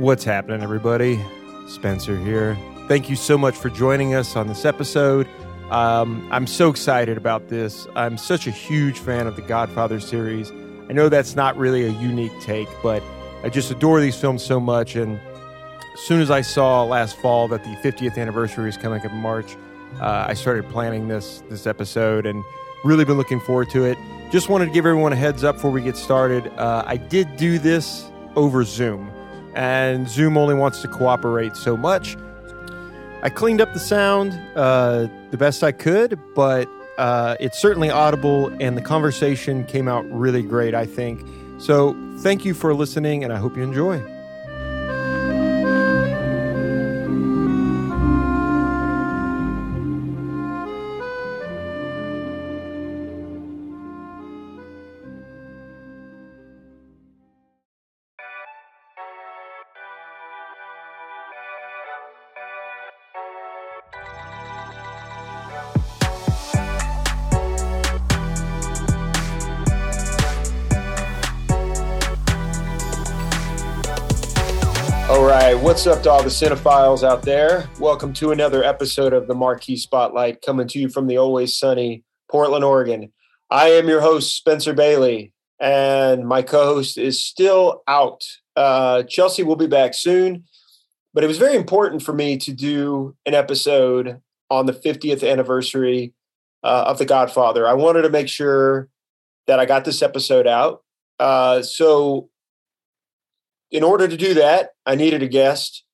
[0.00, 1.22] What's happening, everybody?
[1.68, 2.56] Spencer here.
[2.88, 5.28] Thank you so much for joining us on this episode.
[5.70, 7.86] Um, I'm so excited about this.
[7.94, 10.52] I'm such a huge fan of the Godfather series.
[10.88, 13.02] I know that's not really a unique take, but
[13.44, 14.96] I just adore these films so much.
[14.96, 15.20] And
[15.92, 19.18] as soon as I saw last fall that the 50th anniversary is coming up in
[19.18, 19.54] March,
[20.00, 22.42] uh, I started planning this this episode and
[22.84, 23.98] really been looking forward to it.
[24.32, 26.46] Just wanted to give everyone a heads up before we get started.
[26.56, 29.12] Uh, I did do this over Zoom
[29.54, 32.16] and Zoom only wants to cooperate so much.
[33.22, 36.68] I cleaned up the sound uh, the best I could, but
[36.98, 41.26] uh, it's certainly audible, and the conversation came out really great, I think.
[41.58, 44.02] So, thank you for listening, and I hope you enjoy.
[75.80, 77.66] What's up to all the cinephiles out there?
[77.78, 82.04] Welcome to another episode of the Marquee Spotlight coming to you from the always sunny
[82.30, 83.10] Portland, Oregon.
[83.48, 88.26] I am your host, Spencer Bailey, and my co host is still out.
[88.54, 90.44] Uh, Chelsea will be back soon,
[91.14, 96.12] but it was very important for me to do an episode on the 50th anniversary
[96.62, 97.66] uh, of The Godfather.
[97.66, 98.90] I wanted to make sure
[99.46, 100.82] that I got this episode out.
[101.18, 102.28] Uh, so
[103.70, 105.84] in order to do that, I needed a guest.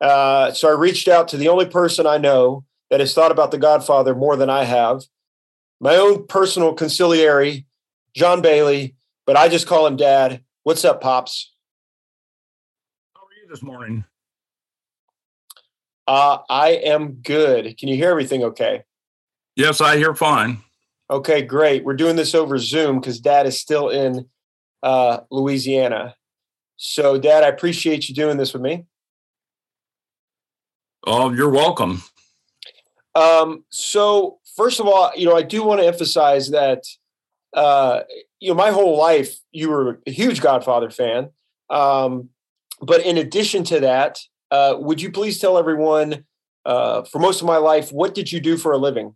[0.00, 3.50] Uh, so I reached out to the only person I know that has thought about
[3.50, 5.02] The Godfather more than I have,
[5.80, 7.64] my own personal consigliere,
[8.14, 10.42] John Bailey, but I just call him Dad.
[10.62, 11.54] What's up, Pops?
[13.14, 14.04] How are you this morning?
[16.06, 17.78] Uh, I am good.
[17.78, 18.82] Can you hear everything okay?
[19.56, 20.58] Yes, I hear fine.
[21.08, 21.84] Okay, great.
[21.84, 24.28] We're doing this over Zoom because Dad is still in
[24.82, 26.14] uh, Louisiana.
[26.82, 28.86] So, Dad, I appreciate you doing this with me.
[31.06, 32.02] Oh, you're welcome.
[33.14, 36.84] Um, so, first of all, you know, I do want to emphasize that,
[37.52, 38.00] uh,
[38.38, 41.28] you know, my whole life you were a huge Godfather fan.
[41.68, 42.30] Um,
[42.80, 44.18] but in addition to that,
[44.50, 46.24] uh, would you please tell everyone,
[46.64, 49.14] uh, for most of my life, what did you do for a living?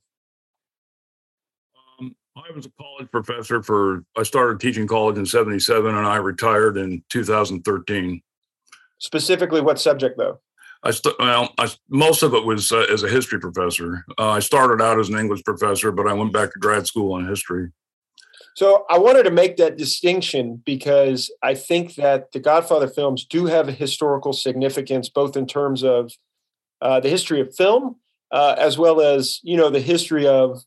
[2.36, 6.76] I was a college professor for, I started teaching college in 77 and I retired
[6.76, 8.20] in 2013.
[8.98, 10.40] Specifically, what subject though?
[10.82, 14.04] I st- well, I, most of it was uh, as a history professor.
[14.18, 17.16] Uh, I started out as an English professor, but I went back to grad school
[17.18, 17.70] in history.
[18.56, 23.46] So I wanted to make that distinction because I think that the Godfather films do
[23.46, 26.12] have a historical significance, both in terms of
[26.80, 27.96] uh, the history of film,
[28.30, 30.62] uh, as well as you know the history of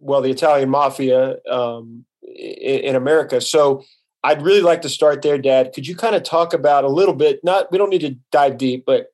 [0.00, 3.40] well, the Italian mafia um, in, America.
[3.40, 3.84] So
[4.24, 5.72] I'd really like to start there, Dad.
[5.72, 7.40] Could you kind of talk about a little bit?
[7.44, 9.12] Not we don't need to dive deep, but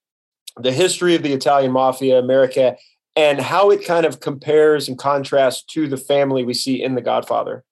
[0.56, 2.76] the history of the Italian mafia, America,
[3.14, 7.02] and how it kind of compares and contrasts to the family we see in The
[7.02, 7.64] Godfather.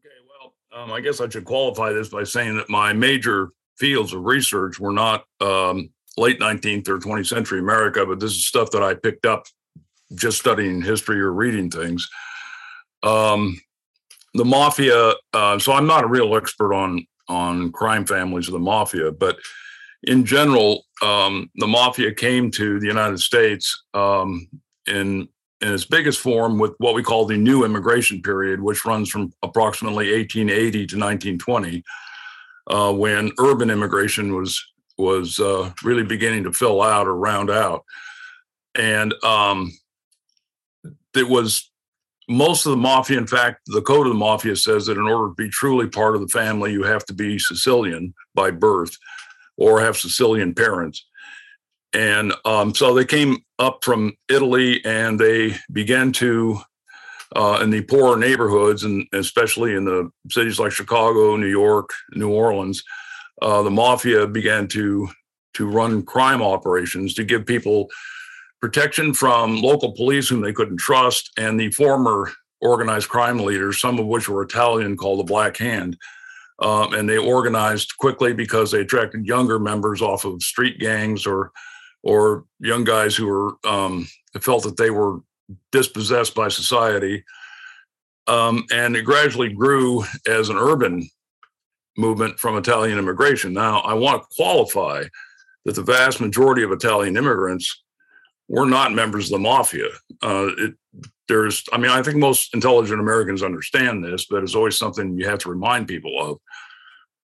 [0.00, 4.12] Okay, well, um, I guess I should qualify this by saying that my major fields
[4.12, 8.70] of research were not um, late 19th or 20th century America, but this is stuff
[8.72, 9.46] that I picked up
[10.14, 12.08] just studying history or reading things.
[13.02, 13.60] Um,
[14.34, 15.14] the mafia.
[15.32, 19.38] Uh, so I'm not a real expert on on crime families of the mafia, but
[20.04, 24.48] in general, um, the mafia came to the United States um,
[24.86, 25.28] in
[25.60, 29.32] in its biggest form with what we call the new immigration period, which runs from
[29.42, 31.84] approximately 1880 to 1920,
[32.68, 34.64] uh, when urban immigration was
[34.96, 37.84] was uh, really beginning to fill out or round out,
[38.74, 39.72] and um,
[41.14, 41.70] it was
[42.28, 43.18] most of the mafia.
[43.18, 46.14] In fact, the code of the mafia says that in order to be truly part
[46.14, 48.96] of the family, you have to be Sicilian by birth
[49.56, 51.04] or have Sicilian parents.
[51.92, 56.60] And um, so they came up from Italy and they began to,
[57.34, 62.30] uh, in the poorer neighborhoods, and especially in the cities like Chicago, New York, New
[62.30, 62.84] Orleans,
[63.42, 65.08] uh, the mafia began to
[65.54, 67.88] to run crime operations to give people
[68.60, 72.30] protection from local police whom they couldn't trust, and the former
[72.60, 75.96] organized crime leaders, some of which were Italian, called the Black Hand.
[76.58, 81.52] Um, and they organized quickly because they attracted younger members off of street gangs or
[82.02, 84.08] or young guys who were um,
[84.40, 85.20] felt that they were
[85.70, 87.24] dispossessed by society.
[88.26, 91.08] Um, and it gradually grew as an urban
[91.98, 93.52] movement from Italian immigration.
[93.52, 95.04] Now, I want to qualify
[95.64, 97.82] that the vast majority of Italian immigrants
[98.50, 99.86] were not members of the mafia.
[100.20, 100.74] Uh, it,
[101.28, 105.28] there's, I mean, I think most intelligent Americans understand this, but it's always something you
[105.28, 106.38] have to remind people of.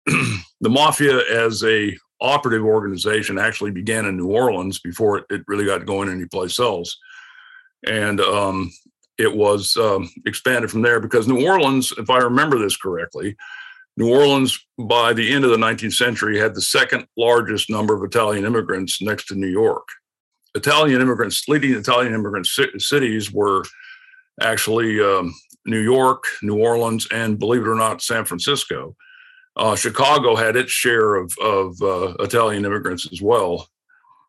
[0.63, 5.67] the mafia as a operative organization actually began in New Orleans before it, it really
[5.67, 6.97] got going anyplace else.
[7.87, 8.73] And um,
[9.19, 13.37] it was um, expanded from there because New Orleans, if I remember this correctly,
[13.99, 18.03] New Orleans, by the end of the 19th century, had the second largest number of
[18.03, 19.87] Italian immigrants next to New York.
[20.55, 23.65] Italian immigrants, leading Italian immigrant cities were
[24.41, 25.35] actually um,
[25.67, 28.97] New York, New Orleans, and believe it or not, San Francisco.
[29.57, 33.69] Uh, Chicago had its share of, of uh, Italian immigrants as well,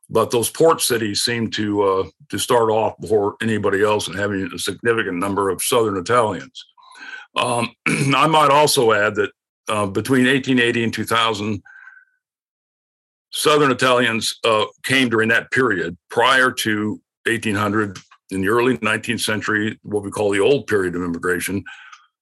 [0.09, 4.49] but those port cities seemed to uh, to start off before anybody else and having
[4.53, 6.65] a significant number of Southern Italians.
[7.35, 9.31] Um, I might also add that
[9.69, 11.63] uh, between 1880 and 2000,
[13.31, 17.97] Southern Italians uh, came during that period prior to 1800
[18.31, 21.63] in the early 19th century, what we call the old period of immigration.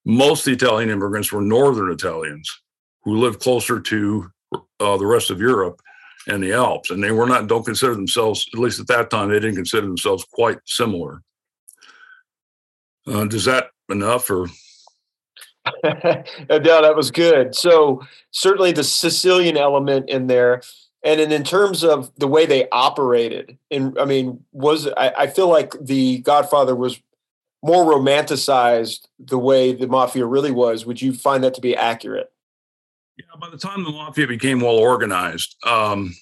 [0.05, 2.49] Most Italian immigrants were Northern Italians
[3.03, 4.31] who lived closer to
[4.79, 5.81] uh, the rest of Europe
[6.27, 9.29] and the Alps, and they were not don't consider themselves at least at that time
[9.29, 11.21] they didn't consider themselves quite similar.
[13.07, 14.47] Uh, does that enough or?
[15.83, 17.55] no, that was good.
[17.55, 18.01] So
[18.31, 20.61] certainly the Sicilian element in there,
[21.03, 25.27] and then in terms of the way they operated, and I mean, was I, I
[25.27, 26.99] feel like the Godfather was
[27.63, 30.85] more romanticized the way the mafia really was.
[30.85, 32.31] Would you find that to be accurate?
[33.17, 36.15] Yeah, by the time the mafia became well organized, um,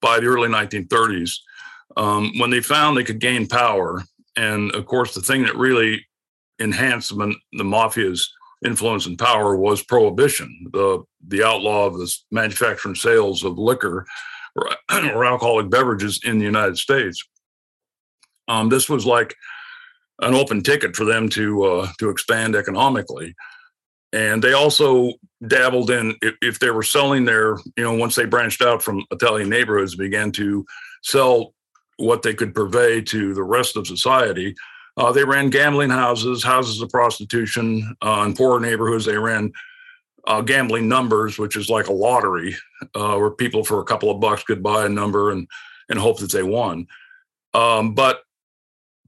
[0.00, 1.38] by the early 1930s,
[1.96, 4.02] um, when they found they could gain power,
[4.36, 6.06] and of course, the thing that really
[6.58, 8.32] enhanced the, the mafia's
[8.64, 14.06] influence and power was prohibition, the the outlaw of the manufacture and sales of liquor
[14.56, 14.70] or,
[15.14, 17.22] or alcoholic beverages in the United States.
[18.48, 19.34] Um, this was like
[20.20, 23.34] an open ticket for them to uh, to expand economically.
[24.12, 25.12] And they also
[25.46, 29.04] dabbled in if, if, they were selling their you know once they branched out from
[29.12, 30.66] italian neighborhoods began to
[31.02, 31.54] sell
[31.98, 34.54] what they could purvey to the rest of society
[34.98, 39.52] uh, they ran gambling houses houses of prostitution uh, in poor neighborhoods they ran
[40.26, 42.54] uh, gambling numbers which is like a lottery
[42.94, 45.48] uh, where people for a couple of bucks could buy a number and
[45.88, 46.86] and hope that they won
[47.54, 48.20] um, but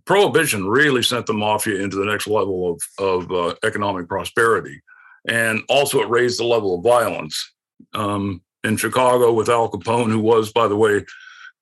[0.07, 4.81] prohibition really sent the mafia into the next level of, of uh, economic prosperity
[5.29, 7.53] and also it raised the level of violence.
[7.95, 11.05] Um, in Chicago with Al Capone, who was, by the way,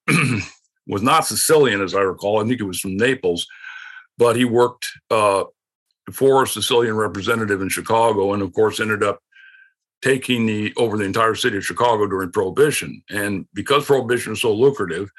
[0.89, 2.41] was not Sicilian, as I recall.
[2.43, 3.47] I think he was from Naples,
[4.19, 5.45] but he worked uh,
[6.13, 9.21] for a Sicilian representative in Chicago, and of course ended up
[10.03, 13.03] taking the over the entire city of Chicago during Prohibition.
[13.11, 15.11] And because Prohibition was so lucrative,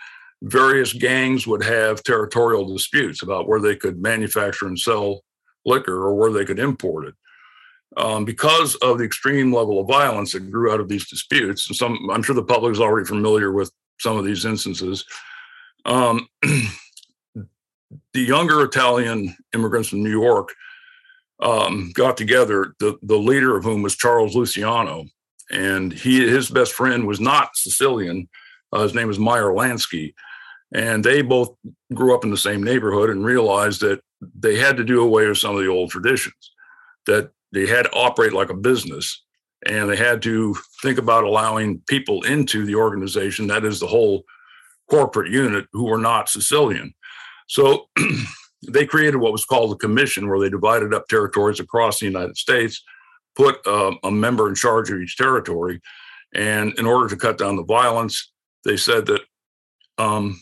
[0.42, 5.22] various gangs would have territorial disputes about where they could manufacture and sell
[5.66, 7.16] liquor or where they could import it
[7.98, 11.68] um, because of the extreme level of violence that grew out of these disputes.
[11.68, 15.06] And some, I'm sure the public is already familiar with some of these instances.
[15.86, 16.28] Um,
[18.14, 20.54] younger Italian immigrants from New York
[21.42, 22.74] um, got together.
[22.80, 25.06] The the leader of whom was Charles Luciano,
[25.52, 28.28] and he his best friend was not Sicilian.
[28.72, 30.14] Uh, his name was Meyer Lansky,
[30.74, 31.56] and they both
[31.94, 35.38] grew up in the same neighborhood and realized that they had to do away with
[35.38, 36.52] some of the old traditions.
[37.06, 39.24] That they had to operate like a business
[39.66, 44.24] and they had to think about allowing people into the organization that is the whole
[44.90, 46.94] corporate unit who were not sicilian
[47.50, 47.88] so
[48.68, 52.38] they created what was called the commission where they divided up territories across the united
[52.38, 52.84] states
[53.36, 55.82] put uh, a member in charge of each territory
[56.34, 58.32] and in order to cut down the violence
[58.66, 59.22] they said that
[59.98, 60.42] um,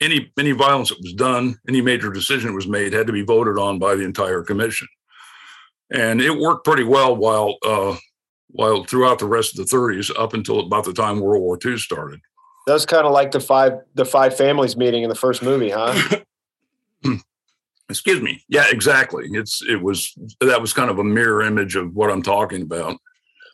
[0.00, 3.22] any any violence that was done any major decision that was made had to be
[3.22, 4.86] voted on by the entire commission
[5.92, 7.96] and it worked pretty well while uh,
[8.48, 11.76] while throughout the rest of the 30s up until about the time World War II
[11.76, 12.20] started.
[12.66, 16.20] That's kind of like the five the five families meeting in the first movie, huh?
[17.98, 18.42] Excuse me.
[18.48, 19.28] Yeah, exactly.
[19.32, 22.98] It's it was that was kind of a mirror image of what I'm talking about.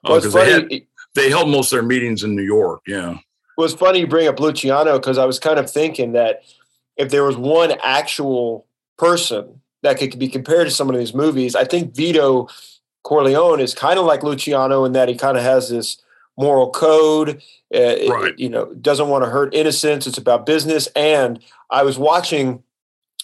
[0.03, 0.83] Because uh, they, had,
[1.15, 2.81] they held most of their meetings in New York.
[2.87, 3.19] Yeah.
[3.57, 6.43] Well, it's funny you bring up Luciano because I was kind of thinking that
[6.97, 8.67] if there was one actual
[8.97, 11.57] person that could be compared to some of these movies.
[11.57, 12.49] I think Vito
[13.03, 16.03] Corleone is kind of like Luciano in that he kind of has this
[16.37, 17.43] moral code.
[17.75, 17.79] Uh,
[18.09, 18.33] right.
[18.33, 20.07] it, you know, doesn't want to hurt innocents.
[20.07, 20.87] It's about business.
[20.89, 22.63] And I was watching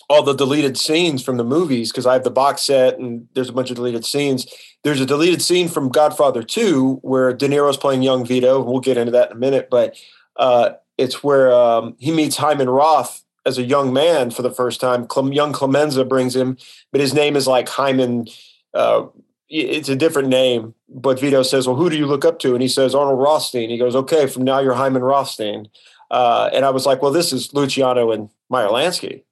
[0.09, 3.49] all the deleted scenes from the movies because I have the box set and there's
[3.49, 4.47] a bunch of deleted scenes.
[4.85, 8.63] There's a deleted scene from Godfather 2 where De Niro's playing young Vito.
[8.63, 9.97] We'll get into that in a minute, but
[10.37, 14.81] uh, it's where um, he meets Hyman Roth as a young man for the first
[14.81, 15.07] time.
[15.07, 16.57] Clem, young Clemenza brings him,
[16.93, 18.27] but his name is like Hyman.
[18.75, 19.07] Uh,
[19.49, 22.63] it's a different name, but Vito says, "Well, who do you look up to?" And
[22.63, 25.69] he says, "Arnold Rothstein." He goes, "Okay, from now you're Hyman Rothstein."
[26.11, 29.23] Uh, and I was like, "Well, this is Luciano and Meyer Lansky."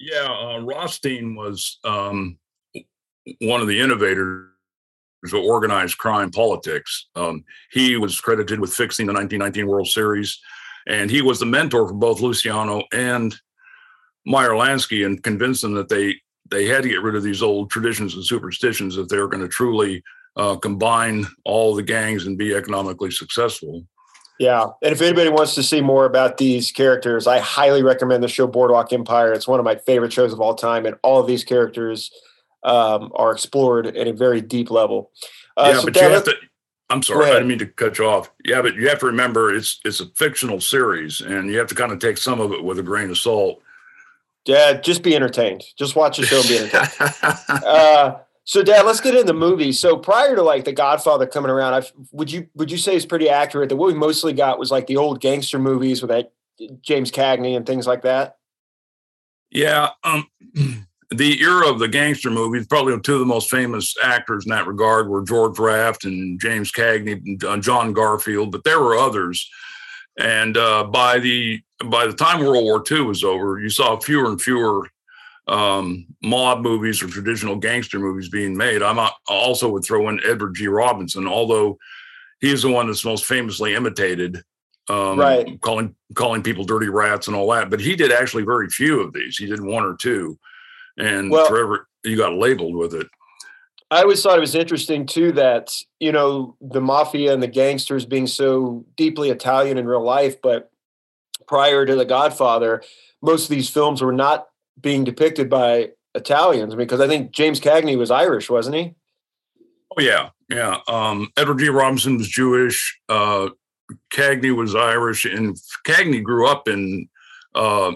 [0.00, 2.38] Yeah, uh, Rothstein was um,
[3.40, 4.46] one of the innovators
[5.24, 7.08] of organized crime politics.
[7.16, 10.38] Um, he was credited with fixing the 1919 World Series,
[10.86, 13.34] and he was the mentor for both Luciano and
[14.24, 16.14] Meyer Lansky, and convinced them that they
[16.50, 19.42] they had to get rid of these old traditions and superstitions if they were going
[19.42, 20.02] to truly
[20.36, 23.84] uh, combine all the gangs and be economically successful.
[24.38, 24.66] Yeah.
[24.82, 28.46] And if anybody wants to see more about these characters, I highly recommend the show
[28.46, 29.32] Boardwalk Empire.
[29.32, 30.86] It's one of my favorite shows of all time.
[30.86, 32.12] And all of these characters
[32.62, 35.10] um, are explored at a very deep level.
[35.56, 36.34] Uh, yeah, so but you have to.
[36.90, 38.30] I'm sorry, I didn't mean to cut you off.
[38.44, 41.74] Yeah, but you have to remember it's it's a fictional series, and you have to
[41.74, 43.60] kind of take some of it with a grain of salt.
[44.46, 45.64] Yeah, just be entertained.
[45.76, 47.14] Just watch the show and be entertained.
[47.64, 48.16] uh,
[48.48, 49.72] so, Dad, let's get into the movie.
[49.72, 53.04] So, prior to like The Godfather coming around, I would you would you say it's
[53.04, 56.32] pretty accurate that what we mostly got was like the old gangster movies with that
[56.80, 58.38] James Cagney and things like that?
[59.50, 60.26] Yeah, um,
[61.10, 64.66] the era of the gangster movies, probably two of the most famous actors in that
[64.66, 69.46] regard were George Raft and James Cagney and John Garfield, but there were others.
[70.18, 74.30] And uh, by the by the time World War II was over, you saw fewer
[74.30, 74.88] and fewer
[75.48, 78.82] um, mob movies or traditional gangster movies being made.
[78.82, 80.68] I'm also would throw in Edward G.
[80.68, 81.78] Robinson, although
[82.40, 84.42] he's the one that's most famously imitated,
[84.88, 85.60] um, right?
[85.60, 87.70] Calling calling people dirty rats and all that.
[87.70, 89.36] But he did actually very few of these.
[89.36, 90.38] He did one or two,
[90.98, 93.06] and well, forever you got labeled with it.
[93.90, 98.04] I always thought it was interesting too that you know the mafia and the gangsters
[98.04, 100.70] being so deeply Italian in real life, but
[101.46, 102.82] prior to The Godfather,
[103.22, 104.47] most of these films were not
[104.80, 108.94] being depicted by Italians because I think James Cagney was Irish, wasn't he?
[109.96, 110.78] Oh yeah, yeah.
[110.88, 111.68] Um, Edward G.
[111.68, 112.98] Robinson was Jewish.
[113.08, 113.50] Uh,
[114.12, 115.56] Cagney was Irish, and
[115.86, 117.08] Cagney grew up in
[117.54, 117.92] uh,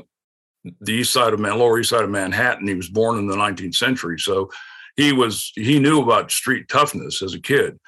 [0.80, 2.66] the east side of Man, lower east side of Manhattan.
[2.66, 4.50] He was born in the 19th century, so
[4.96, 7.78] he was he knew about street toughness as a kid.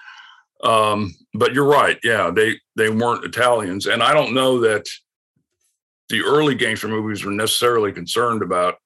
[0.63, 4.87] Um, but you're right, yeah, they they weren't Italians, and I don't know that
[6.11, 8.77] the early gangster movies were necessarily concerned about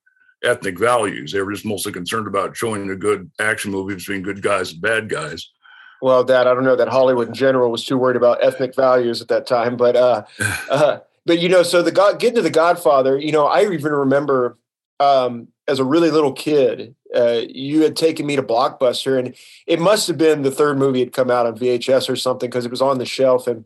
[0.44, 1.32] ethnic values.
[1.32, 4.80] They were just mostly concerned about showing a good action movie between good guys and
[4.80, 5.50] bad guys.
[6.00, 9.20] Well, Dad, I don't know that Hollywood in general was too worried about ethnic values
[9.20, 10.22] at that time, but uh,
[10.70, 13.92] uh but you know, so the God getting to the Godfather, you know, I even
[13.92, 14.56] remember
[15.00, 19.34] um, as a really little kid, uh, you had taken me to Blockbuster, and
[19.66, 22.64] it must have been the third movie had come out on VHS or something because
[22.64, 23.64] it was on the shelf, and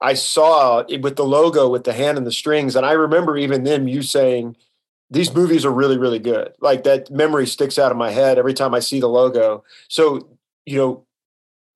[0.00, 3.36] I saw it with the logo with the hand and the strings, and I remember
[3.36, 4.56] even then you saying
[5.10, 6.52] these movies are really really good.
[6.60, 9.64] Like that memory sticks out of my head every time i see the logo.
[9.88, 10.28] So
[10.66, 11.06] you know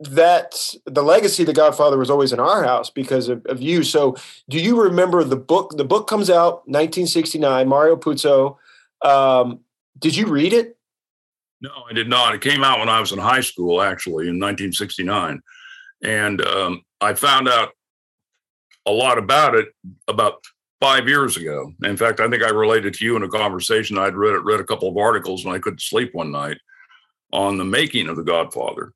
[0.00, 3.82] that the legacy of the godfather was always in our house because of, of you.
[3.82, 4.16] So
[4.48, 5.76] do you remember the book?
[5.76, 8.56] The book comes out 1969 mario puzo.
[9.02, 9.60] Um,
[9.98, 10.76] did you read it?
[11.60, 12.34] No i did not.
[12.34, 15.42] It came out when i was in high school actually in 1969
[16.02, 17.70] and um, i found out
[18.86, 19.68] a lot about it
[20.08, 20.44] about
[20.84, 21.72] five years ago.
[21.84, 23.96] In fact, I think I related to you in a conversation.
[23.96, 26.58] I'd read read a couple of articles when I couldn't sleep one night
[27.32, 28.92] on the making of The Godfather.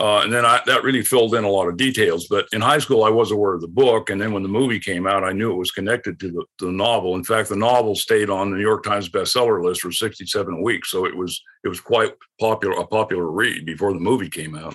[0.00, 2.26] Uh, and then I, that really filled in a lot of details.
[2.28, 4.80] But in high school, I was aware of the book, and then when the movie
[4.80, 7.14] came out, I knew it was connected to the, to the novel.
[7.14, 10.90] In fact, the novel stayed on the New York Times bestseller list for 67 weeks,
[10.90, 14.74] so it was it was quite popular a popular read before the movie came out.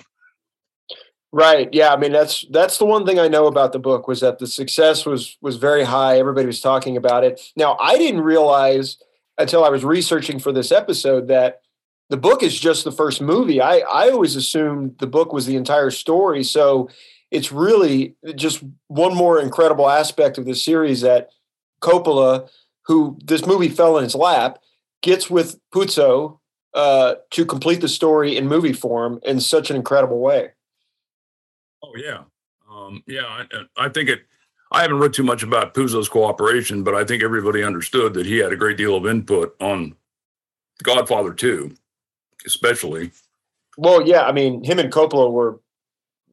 [1.30, 1.68] Right.
[1.72, 1.92] Yeah.
[1.92, 4.46] I mean, that's that's the one thing I know about the book was that the
[4.46, 6.18] success was was very high.
[6.18, 7.40] Everybody was talking about it.
[7.54, 8.96] Now, I didn't realize
[9.36, 11.60] until I was researching for this episode that
[12.08, 13.60] the book is just the first movie.
[13.60, 16.42] I I always assumed the book was the entire story.
[16.44, 16.88] So
[17.30, 21.28] it's really just one more incredible aspect of the series that
[21.82, 22.48] Coppola,
[22.86, 24.60] who this movie fell in his lap,
[25.02, 26.38] gets with Puzo
[26.72, 30.52] uh, to complete the story in movie form in such an incredible way.
[31.82, 32.22] Oh yeah,
[32.70, 33.24] um, yeah.
[33.24, 33.44] I,
[33.76, 34.22] I, think it.
[34.72, 38.38] I haven't read too much about Puzo's cooperation, but I think everybody understood that he
[38.38, 39.94] had a great deal of input on
[40.82, 41.72] Godfather 2,
[42.46, 43.12] especially.
[43.76, 44.22] Well, yeah.
[44.24, 45.60] I mean, him and Coppola were,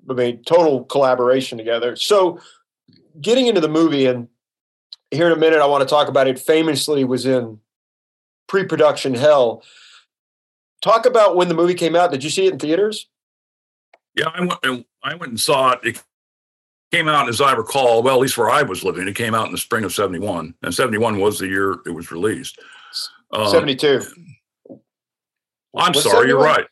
[0.09, 1.95] I mean, total collaboration together.
[1.95, 2.39] So,
[3.21, 4.27] getting into the movie, and
[5.11, 6.39] here in a minute, I want to talk about it.
[6.39, 7.59] Famously, was in
[8.47, 9.63] pre-production hell.
[10.81, 12.11] Talk about when the movie came out.
[12.11, 13.07] Did you see it in theaters?
[14.15, 14.85] Yeah, I went.
[15.03, 15.79] I went and saw it.
[15.83, 16.03] It
[16.91, 19.47] came out, as I recall, well, at least where I was living, it came out
[19.47, 22.59] in the spring of '71, and '71 was the year it was released.
[23.31, 24.01] Um, '72.
[25.77, 26.27] I'm was sorry, 71?
[26.29, 26.65] you're right.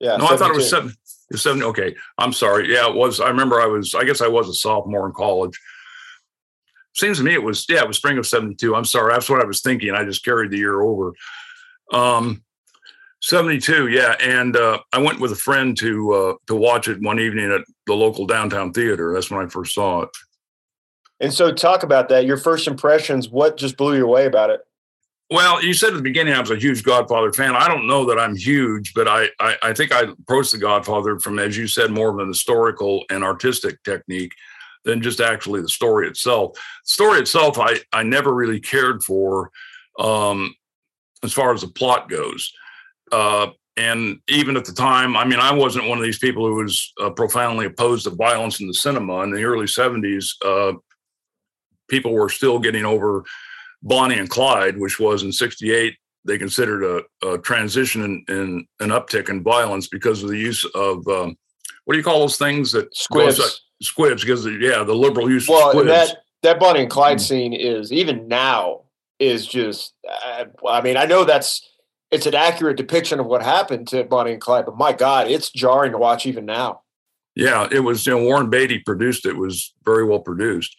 [0.00, 0.16] Yeah.
[0.16, 0.34] No, 72.
[0.34, 0.90] I thought it was seven.
[0.90, 1.62] It was seven.
[1.62, 2.72] Okay, I'm sorry.
[2.72, 3.20] Yeah, it was.
[3.20, 3.94] I remember I was.
[3.94, 5.58] I guess I was a sophomore in college.
[6.94, 7.64] Seems to me it was.
[7.68, 8.74] Yeah, it was spring of '72.
[8.74, 9.12] I'm sorry.
[9.12, 9.94] That's what I was thinking.
[9.94, 11.12] I just carried the year over.
[11.92, 12.44] Um,
[13.20, 17.18] 72 yeah and uh, i went with a friend to uh, to watch it one
[17.18, 19.12] evening at the local downtown theater.
[19.12, 20.10] That's when i first saw it.
[21.20, 24.60] And so talk about that your first impressions what just blew you away about it?
[25.30, 27.56] Well you said at the beginning i was a huge godfather fan.
[27.56, 31.18] I don't know that i'm huge but i i, I think i approached the godfather
[31.18, 34.32] from as you said more of an historical and artistic technique
[34.84, 36.52] than just actually the story itself.
[36.54, 39.50] The story itself i i never really cared for
[39.98, 40.54] um
[41.24, 42.52] as far as the plot goes
[43.12, 46.56] uh, and even at the time, I mean, I wasn't one of these people who
[46.56, 49.20] was uh, profoundly opposed to violence in the cinema.
[49.22, 50.76] In the early 70s, uh,
[51.88, 53.24] people were still getting over
[53.82, 55.94] Bonnie and Clyde, which was in 68.
[56.24, 56.82] They considered
[57.22, 61.36] a, a transition in, in, an uptick in violence because of the use of um,
[61.84, 63.62] what do you call those things that squibs?
[63.80, 65.88] squibs, because yeah, the liberal use well, of squibs.
[65.88, 67.24] that that Bonnie and Clyde mm-hmm.
[67.24, 68.82] scene is even now
[69.18, 69.94] is just.
[70.24, 71.68] Uh, I mean, I know that's
[72.10, 75.50] it's an accurate depiction of what happened to Bonnie and Clyde, but my God, it's
[75.50, 76.82] jarring to watch even now.
[77.34, 78.06] Yeah, it was.
[78.06, 79.36] You know, Warren Beatty produced it.
[79.36, 80.74] was very well produced.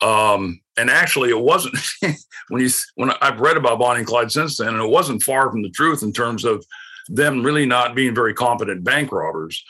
[0.00, 1.76] Um, and actually, it wasn't
[2.48, 5.50] when you when I've read about Bonnie and Clyde since then, and it wasn't far
[5.50, 6.64] from the truth in terms of
[7.08, 9.62] them really not being very competent bank robbers.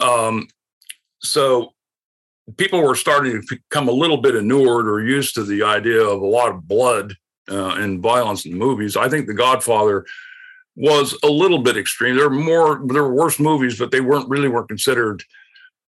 [0.00, 0.48] Um,
[1.20, 1.72] so
[2.56, 6.20] people were starting to become a little bit inured or used to the idea of
[6.20, 7.14] a lot of blood
[7.50, 8.96] uh, and violence in movies.
[8.96, 10.04] I think The Godfather
[10.76, 12.16] was a little bit extreme.
[12.16, 15.22] There were more, there were worse movies, but they weren't really were considered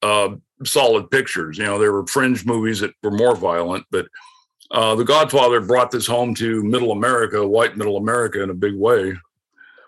[0.03, 1.59] uh, solid pictures.
[1.59, 4.07] You know, there were fringe movies that were more violent, but
[4.71, 8.75] uh, The Godfather brought this home to Middle America, white Middle America, in a big
[8.75, 9.15] way.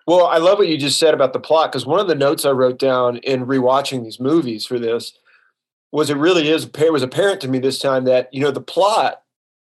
[0.07, 2.45] Well, I love what you just said about the plot because one of the notes
[2.45, 5.19] I wrote down in rewatching these movies for this
[5.91, 8.61] was it really is it was apparent to me this time that you know the
[8.61, 9.23] plot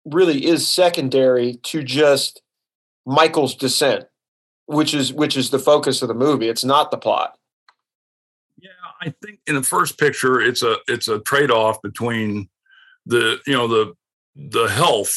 [0.05, 2.43] really is secondary to just
[3.07, 4.07] Michael's descent
[4.67, 6.49] which is which is the focus of the movie.
[6.49, 7.37] It's not the plot.
[8.59, 12.49] Yeah, I think in the first picture, it's a it's a trade off between
[13.07, 13.95] the you know the
[14.37, 15.15] the health,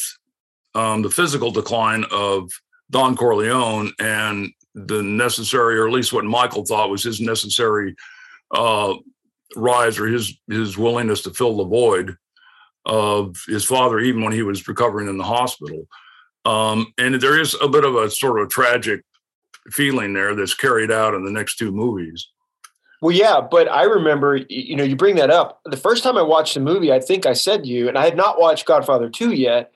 [0.76, 2.52] um, the physical decline of
[2.92, 7.96] Don Corleone and the necessary, or at least what Michael thought was his necessary
[8.54, 8.94] uh,
[9.56, 12.16] rise or his his willingness to fill the void
[12.86, 15.88] of his father, even when he was recovering in the hospital.
[16.46, 19.04] Um, and there is a bit of a sort of tragic
[19.70, 22.28] feeling there that's carried out in the next two movies.
[23.02, 25.62] Well, yeah, but I remember, you know, you bring that up.
[25.66, 28.06] The first time I watched the movie, I think I said to you, and I
[28.06, 29.72] had not watched Godfather 2 yet,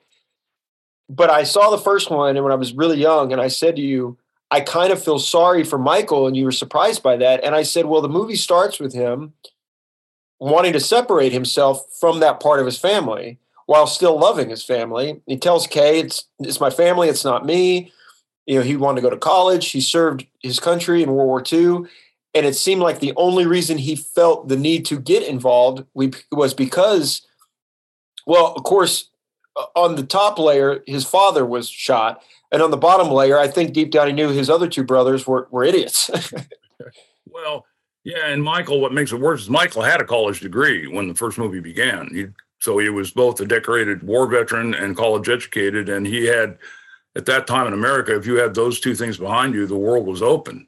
[1.08, 3.76] but I saw the first one and when I was really young, and I said
[3.76, 4.18] to you,
[4.50, 7.44] I kind of feel sorry for Michael, and you were surprised by that.
[7.44, 9.34] And I said, well, the movie starts with him
[10.40, 15.22] wanting to separate himself from that part of his family while still loving his family.
[15.26, 17.92] He tells Kay, it's, it's my family, it's not me
[18.46, 19.70] you know, he wanted to go to college.
[19.70, 21.88] He served his country in World War II.
[22.34, 26.54] And it seemed like the only reason he felt the need to get involved was
[26.54, 27.26] because,
[28.26, 29.10] well, of course,
[29.76, 32.22] on the top layer, his father was shot.
[32.50, 35.26] And on the bottom layer, I think deep down he knew his other two brothers
[35.26, 36.10] were, were idiots.
[37.26, 37.66] well,
[38.04, 38.26] yeah.
[38.26, 41.38] And Michael, what makes it worse is Michael had a college degree when the first
[41.38, 42.08] movie began.
[42.12, 42.26] He,
[42.60, 45.88] so he was both a decorated war veteran and college educated.
[45.88, 46.58] And he had
[47.16, 50.06] at that time in America, if you had those two things behind you, the world
[50.06, 50.66] was open.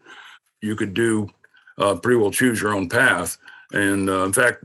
[0.61, 1.30] You could do
[1.78, 3.38] uh, pretty well choose your own path.
[3.72, 4.64] And uh, in fact,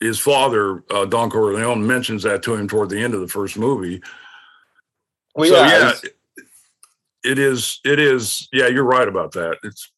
[0.00, 3.56] his father, uh, Don Corleone, mentions that to him toward the end of the first
[3.56, 4.02] movie.
[5.34, 6.10] Well, so, yeah, yeah
[7.22, 7.80] it is.
[7.84, 8.48] It is.
[8.52, 9.58] Yeah, you're right about that.
[9.62, 9.90] It's.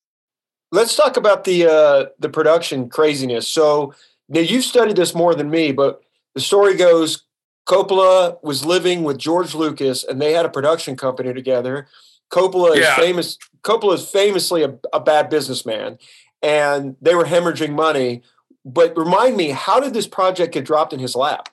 [0.70, 3.46] Let's talk about the uh, the production craziness.
[3.48, 3.94] So
[4.28, 6.02] now you've studied this more than me, but
[6.34, 7.24] the story goes
[7.66, 11.86] Coppola was living with George Lucas, and they had a production company together.
[12.30, 12.92] Coppola yeah.
[12.92, 13.38] is famous.
[13.62, 15.98] Coppola is famously a, a bad businessman,
[16.42, 18.22] and they were hemorrhaging money.
[18.64, 21.48] But remind me, how did this project get dropped in his lap?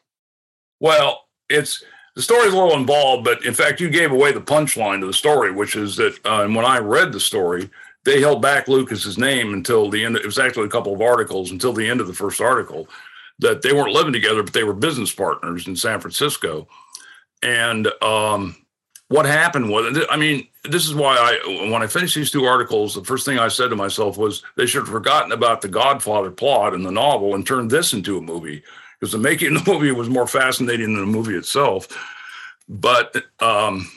[0.79, 1.83] Well, it's
[2.15, 5.13] the story's a little involved, but in fact, you gave away the punchline to the
[5.13, 7.69] story, which is that uh, when I read the story,
[8.03, 10.15] they held back Lucas's name until the end.
[10.15, 12.87] It was actually a couple of articles until the end of the first article
[13.39, 16.67] that they weren't living together, but they were business partners in San Francisco.
[17.41, 18.55] And um,
[19.07, 22.93] what happened was, I mean, this is why I, when I finished these two articles,
[22.93, 26.31] the first thing I said to myself was they should have forgotten about the Godfather
[26.31, 28.61] plot in the novel and turned this into a movie
[28.99, 31.87] because the making of the movie was more fascinating than the movie itself.
[32.67, 33.89] But um,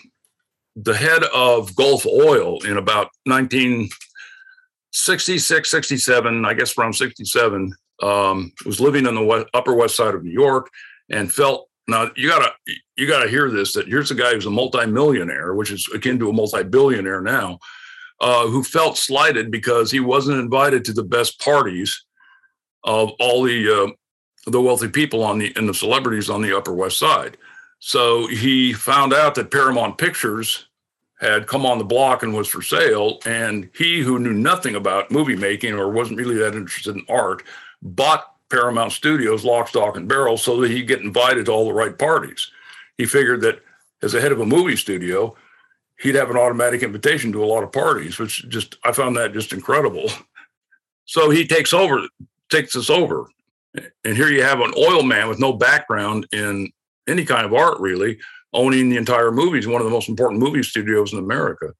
[0.76, 8.80] the head of Gulf Oil in about 1966, 67, I guess around 67, um, was
[8.80, 10.70] living on the west, upper west side of New York
[11.10, 12.52] and felt now you gotta
[12.96, 16.30] you gotta hear this that here's a guy who's a multimillionaire, which is akin to
[16.30, 17.58] a multi-billionaire now,
[18.20, 22.04] uh, who felt slighted because he wasn't invited to the best parties
[22.84, 23.90] of all the uh,
[24.50, 27.36] the wealthy people on the and the celebrities on the Upper West Side.
[27.78, 30.68] So he found out that Paramount Pictures
[31.20, 35.10] had come on the block and was for sale, and he, who knew nothing about
[35.10, 37.44] movie making or wasn't really that interested in art,
[37.82, 41.72] bought Paramount Studios lock, stock, and barrel so that he'd get invited to all the
[41.72, 42.50] right parties.
[42.96, 43.62] He figured that
[44.02, 45.34] as a head of a movie studio,
[46.00, 49.32] he'd have an automatic invitation to a lot of parties, which just I found that
[49.32, 50.10] just incredible.
[51.04, 52.06] So he takes over,
[52.50, 53.26] takes us over.
[54.04, 56.70] And here you have an oil man with no background in
[57.08, 58.18] any kind of art, really,
[58.52, 61.72] owning the entire movies, one of the most important movie studios in America.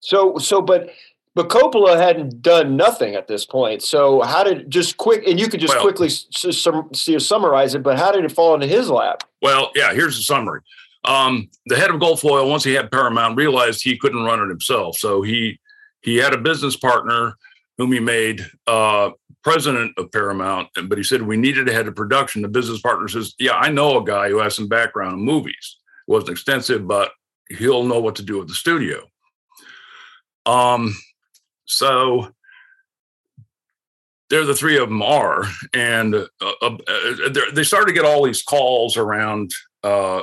[0.00, 0.90] So, so, but
[1.38, 3.80] but Coppola hadn't done nothing at this point.
[3.80, 7.96] So how did just quick and you could just well, quickly sum, summarize it, but
[7.96, 9.22] how did it fall into his lap?
[9.40, 10.62] Well, yeah, here's the summary.
[11.04, 14.48] Um, the head of Gulf Oil, once he had Paramount, realized he couldn't run it
[14.48, 14.96] himself.
[14.96, 15.60] So he
[16.00, 17.34] he had a business partner
[17.76, 19.10] whom he made uh,
[19.44, 22.42] president of Paramount, but he said we needed a head of production.
[22.42, 25.76] The business partner says, "Yeah, I know a guy who has some background in movies.
[26.08, 27.12] It wasn't extensive, but
[27.48, 29.06] he'll know what to do with the studio."
[30.46, 30.96] Um,
[31.68, 32.28] so
[34.30, 38.24] there the three of them are, and uh, uh, uh they started to get all
[38.24, 39.50] these calls around
[39.82, 40.22] uh,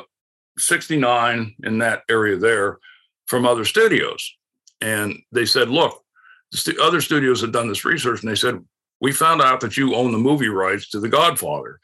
[0.58, 2.80] 69 in that area there
[3.28, 4.36] from other studios,
[4.82, 6.04] and they said, "Look,
[6.52, 8.64] the st- other studios had done this research, and they said
[9.00, 11.80] we found out that you own the movie rights to The Godfather.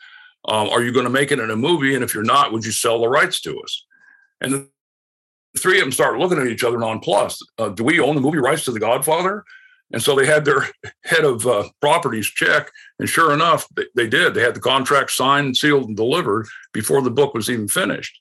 [0.47, 1.93] Um, are you going to make it in a movie?
[1.93, 3.85] And if you're not, would you sell the rights to us?"
[4.41, 4.67] And
[5.57, 7.45] three of them started looking at each other nonplussed.
[7.57, 9.43] Uh, do we own the movie rights to The Godfather?
[9.93, 10.67] And so they had their
[11.03, 14.33] head of uh, properties check, and sure enough, they, they, did.
[14.33, 18.17] They had the contract signed, sealed, and delivered before the book was even finished,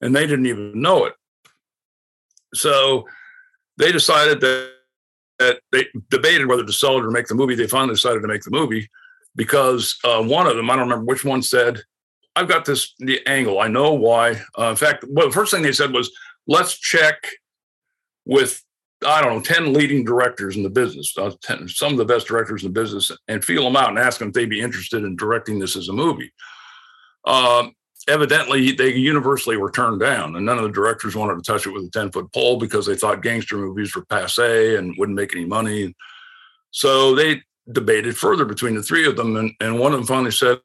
[0.00, 1.14] and they didn't even know it.
[2.54, 3.06] So
[3.76, 4.72] they decided that,
[5.38, 7.54] that they debated whether to sell it or make the movie.
[7.54, 8.88] They finally decided to make the movie
[9.36, 11.80] because uh, one of them, I don't remember which one, said,
[12.36, 13.60] "I've got this the angle.
[13.60, 16.10] I know why." Uh, in fact, well, the first thing they said was,
[16.48, 17.28] "Let's check."
[18.28, 18.62] with
[19.06, 22.26] I don't know, 10 leading directors in the business, uh, 10, some of the best
[22.26, 25.04] directors in the business, and feel them out and ask them if they'd be interested
[25.04, 26.32] in directing this as a movie.
[27.24, 27.74] Um,
[28.08, 31.70] evidently, they universally were turned down, and none of the directors wanted to touch it
[31.70, 35.32] with a 10 foot pole because they thought gangster movies were passe and wouldn't make
[35.32, 35.94] any money.
[36.72, 40.32] So they debated further between the three of them, and, and one of them finally
[40.32, 40.58] said,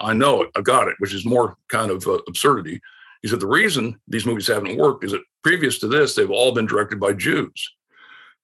[0.00, 2.80] I know it, I got it, which is more kind of uh, absurdity.
[3.22, 6.52] He said the reason these movies haven't worked is that previous to this, they've all
[6.52, 7.74] been directed by Jews.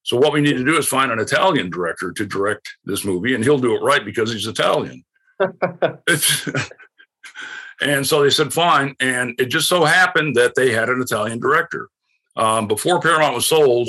[0.03, 3.35] So what we need to do is find an Italian director to direct this movie,
[3.35, 5.05] and he'll do it right because he's Italian.
[7.81, 11.41] and so they said fine, and it just so happened that they had an Italian
[11.41, 11.89] director.
[12.37, 13.89] Um, before Paramount was sold,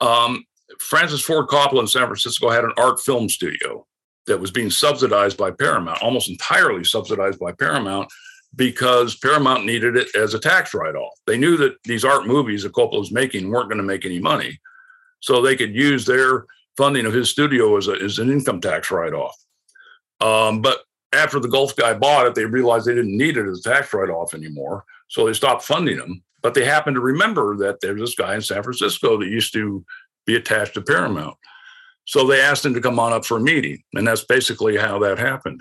[0.00, 0.44] um,
[0.80, 3.86] Francis Ford Coppola in San Francisco had an art film studio
[4.26, 8.10] that was being subsidized by Paramount, almost entirely subsidized by Paramount
[8.56, 11.16] because Paramount needed it as a tax write off.
[11.26, 14.18] They knew that these art movies that Coppola was making weren't going to make any
[14.18, 14.58] money.
[15.20, 18.90] So they could use their funding of his studio as, a, as an income tax
[18.90, 19.36] write off.
[20.20, 20.80] Um, but
[21.12, 23.92] after the Gulf guy bought it, they realized they didn't need it as a tax
[23.92, 24.84] write off anymore.
[25.08, 26.22] So they stopped funding him.
[26.42, 29.84] But they happened to remember that there's this guy in San Francisco that used to
[30.26, 31.36] be attached to Paramount.
[32.06, 33.82] So they asked him to come on up for a meeting.
[33.94, 35.60] And that's basically how that happened.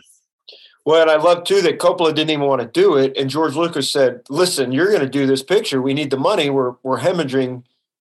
[0.86, 3.56] Well, and I love too that Coppola didn't even want to do it, and George
[3.56, 5.82] Lucas said, "Listen, you're going to do this picture.
[5.82, 6.50] We need the money.
[6.50, 7.63] We're we're hemorrhaging.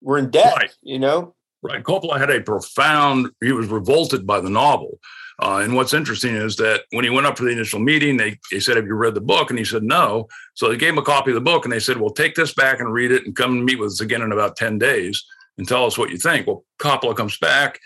[0.02, 0.54] We're in debt.
[0.56, 0.74] Right.
[0.82, 1.82] You know." Right.
[1.82, 3.30] Coppola had a profound.
[3.42, 5.00] He was revolted by the novel.
[5.40, 8.38] Uh, and what's interesting is that when he went up for the initial meeting, they,
[8.50, 9.50] they said, Have you read the book?
[9.50, 10.28] And he said, No.
[10.54, 12.54] So they gave him a copy of the book and they said, Well, take this
[12.54, 15.24] back and read it and come meet with us again in about 10 days
[15.56, 16.46] and tell us what you think.
[16.46, 17.78] Well, Coppola comes back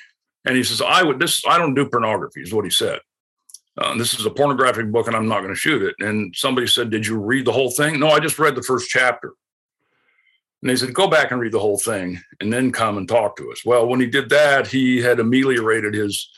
[0.47, 3.01] and he says, I would this, I don't do pornography, is what he said
[3.79, 5.95] uh, this is a pornographic book and I'm not going to shoot it.
[5.99, 7.99] And somebody said, Did you read the whole thing?
[7.99, 9.33] No, I just read the first chapter.
[10.61, 13.37] And they said, Go back and read the whole thing and then come and talk
[13.37, 13.65] to us.
[13.65, 16.29] Well, when he did that, he had ameliorated his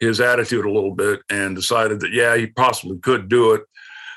[0.00, 3.62] his attitude a little bit and decided that, yeah, he possibly could do it,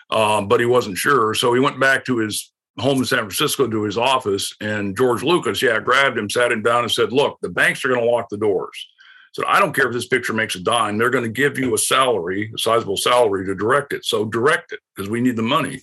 [0.09, 1.35] um, but he wasn't sure.
[1.35, 5.21] So he went back to his home in San Francisco to his office, and George
[5.21, 8.09] Lucas, yeah, grabbed him, sat him down, and said, "Look, the banks are going to
[8.09, 8.87] lock the doors."
[9.35, 11.75] So I don't care if this picture makes a dime; they're going to give you
[11.75, 14.05] a salary, a sizable salary, to direct it.
[14.05, 15.81] So direct it because we need the money.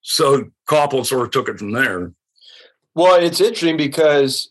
[0.00, 2.10] So Coppola sort of took it from there.
[2.96, 4.50] Well, it's interesting because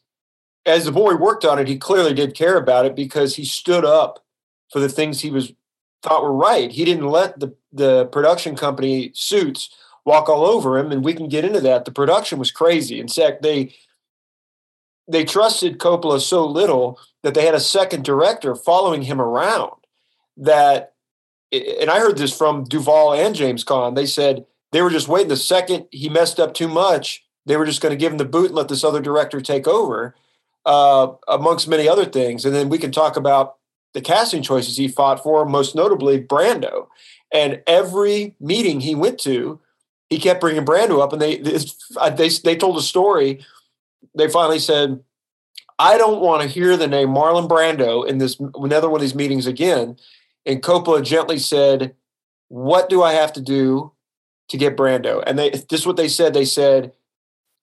[0.65, 3.83] as the boy worked on it, he clearly did care about it because he stood
[3.83, 4.23] up
[4.71, 5.51] for the things he was
[6.01, 6.71] thought were right.
[6.71, 9.69] He didn't let the the production company suits
[10.05, 11.83] walk all over him, and we can get into that.
[11.83, 13.01] The production was crazy.
[13.01, 13.75] In fact, they
[15.07, 19.71] they trusted Coppola so little that they had a second director following him around.
[20.37, 20.93] That,
[21.51, 23.95] and I heard this from Duvall and James Caan.
[23.95, 25.29] They said they were just waiting.
[25.29, 28.25] The second he messed up too much, they were just going to give him the
[28.25, 30.15] boot and let this other director take over,
[30.65, 32.45] uh, amongst many other things.
[32.45, 33.55] And then we can talk about
[33.93, 36.87] the casting choices he fought for, most notably Brando.
[37.31, 39.59] And every meeting he went to,
[40.09, 43.43] he kept bringing Brando up, and they they they told a story.
[44.15, 45.03] They finally said,
[45.79, 49.15] "I don't want to hear the name Marlon Brando in this another one of these
[49.15, 49.97] meetings again."
[50.45, 51.95] And Coppola gently said,
[52.49, 53.91] "What do I have to do
[54.49, 56.33] to get Brando?" And they this is what they said.
[56.33, 56.93] They said,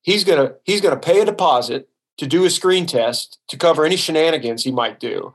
[0.02, 3.96] "He's gonna he's gonna pay a deposit to do a screen test to cover any
[3.96, 5.34] shenanigans he might do."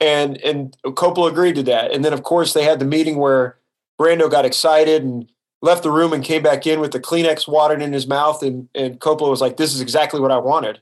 [0.00, 1.92] And and Coppola agreed to that.
[1.92, 3.58] And then of course they had the meeting where
[4.00, 5.28] Brando got excited and
[5.62, 8.42] left the room and came back in with the Kleenex watered in his mouth.
[8.42, 10.80] And, and Coppola was like, this is exactly what I wanted.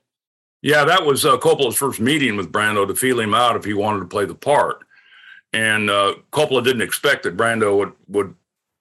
[0.62, 3.74] Yeah, that was uh, Coppola's first meeting with Brando to feel him out if he
[3.74, 4.84] wanted to play the part.
[5.52, 8.34] And uh, Coppola didn't expect that Brando would, would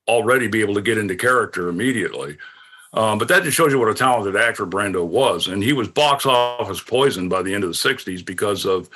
[0.07, 2.37] already be able to get into character immediately.
[2.93, 5.47] Um, but that just shows you what a talented actor Brando was.
[5.47, 8.89] And he was box office poisoned by the end of the 60s because of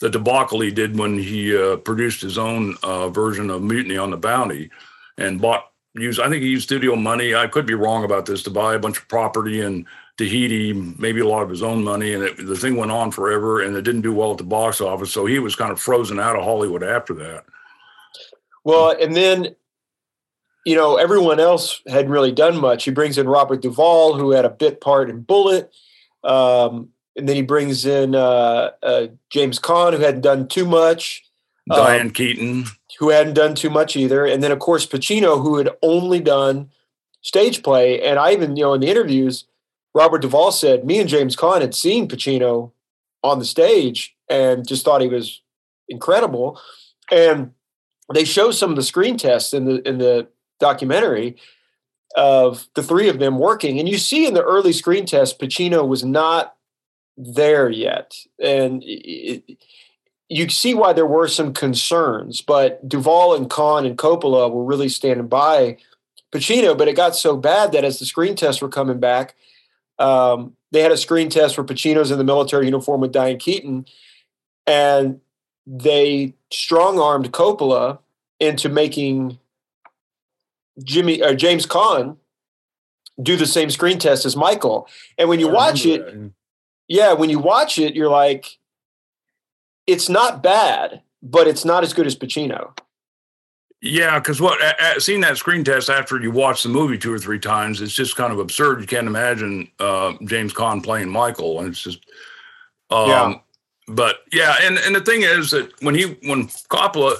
[0.00, 4.10] the debacle he did when he uh, produced his own uh, version of Mutiny on
[4.10, 4.70] the Bounty
[5.18, 7.34] and bought use I think he used studio money.
[7.34, 11.20] I could be wrong about this to buy a bunch of property in Tahiti, maybe
[11.20, 13.82] a lot of his own money, and it, the thing went on forever, and it
[13.82, 15.12] didn't do well at the box office.
[15.12, 17.44] So he was kind of frozen out of Hollywood after that.
[18.64, 19.56] Well, and then
[20.64, 22.84] you know everyone else hadn't really done much.
[22.84, 25.72] He brings in Robert Duvall, who had a bit part in Bullitt.
[26.22, 31.24] Um, and then he brings in uh, uh, James Caan, who hadn't done too much.
[31.68, 32.64] Diane um, Keaton
[32.98, 36.70] who hadn't done too much either, and then of course Pacino, who had only done
[37.22, 38.02] stage play.
[38.02, 39.44] And I even, you know, in the interviews,
[39.94, 42.72] Robert Duvall said me and James Caan had seen Pacino
[43.22, 45.40] on the stage and just thought he was
[45.88, 46.60] incredible.
[47.10, 47.52] And
[48.12, 50.28] they show some of the screen tests in the in the
[50.60, 51.36] documentary
[52.16, 55.86] of the three of them working, and you see in the early screen test, Pacino
[55.86, 56.54] was not
[57.16, 58.82] there yet, and.
[58.84, 59.58] It,
[60.34, 64.88] you see why there were some concerns, but Duvall and Caan and Coppola were really
[64.88, 65.76] standing by
[66.32, 66.76] Pacino.
[66.76, 69.36] But it got so bad that as the screen tests were coming back,
[70.00, 73.86] um, they had a screen test where Pacino's in the military uniform with Diane Keaton,
[74.66, 75.20] and
[75.68, 78.00] they strong armed Coppola
[78.40, 79.38] into making
[80.82, 82.16] Jimmy or James Caan
[83.22, 84.88] do the same screen test as Michael.
[85.16, 86.32] And when you watch it,
[86.88, 88.58] yeah, when you watch it, you're like,
[89.86, 92.78] it's not bad, but it's not as good as Pacino.
[93.80, 94.58] Yeah, because what
[94.98, 98.16] seeing that screen test after you watch the movie two or three times, it's just
[98.16, 98.80] kind of absurd.
[98.80, 102.06] You can't imagine uh, James Caan playing Michael, and it's just
[102.88, 103.34] um, yeah.
[103.86, 107.14] But yeah, and and the thing is that when he when Coppola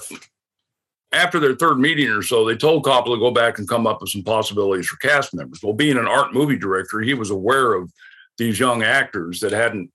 [1.12, 4.00] after their third meeting or so, they told Coppola to go back and come up
[4.00, 5.60] with some possibilities for cast members.
[5.62, 7.92] Well, being an art movie director, he was aware of
[8.38, 9.90] these young actors that hadn't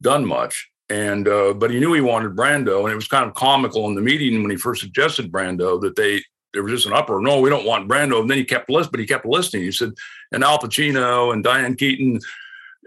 [0.00, 3.34] done much and uh, but he knew he wanted Brando, and it was kind of
[3.34, 6.22] comical in the meeting when he first suggested Brando that they
[6.52, 7.20] there was just an uproar.
[7.20, 8.20] No, we don't want Brando.
[8.20, 9.62] And then he kept list, but he kept listening.
[9.62, 9.92] He said,
[10.32, 12.20] and Al Pacino and Diane Keaton,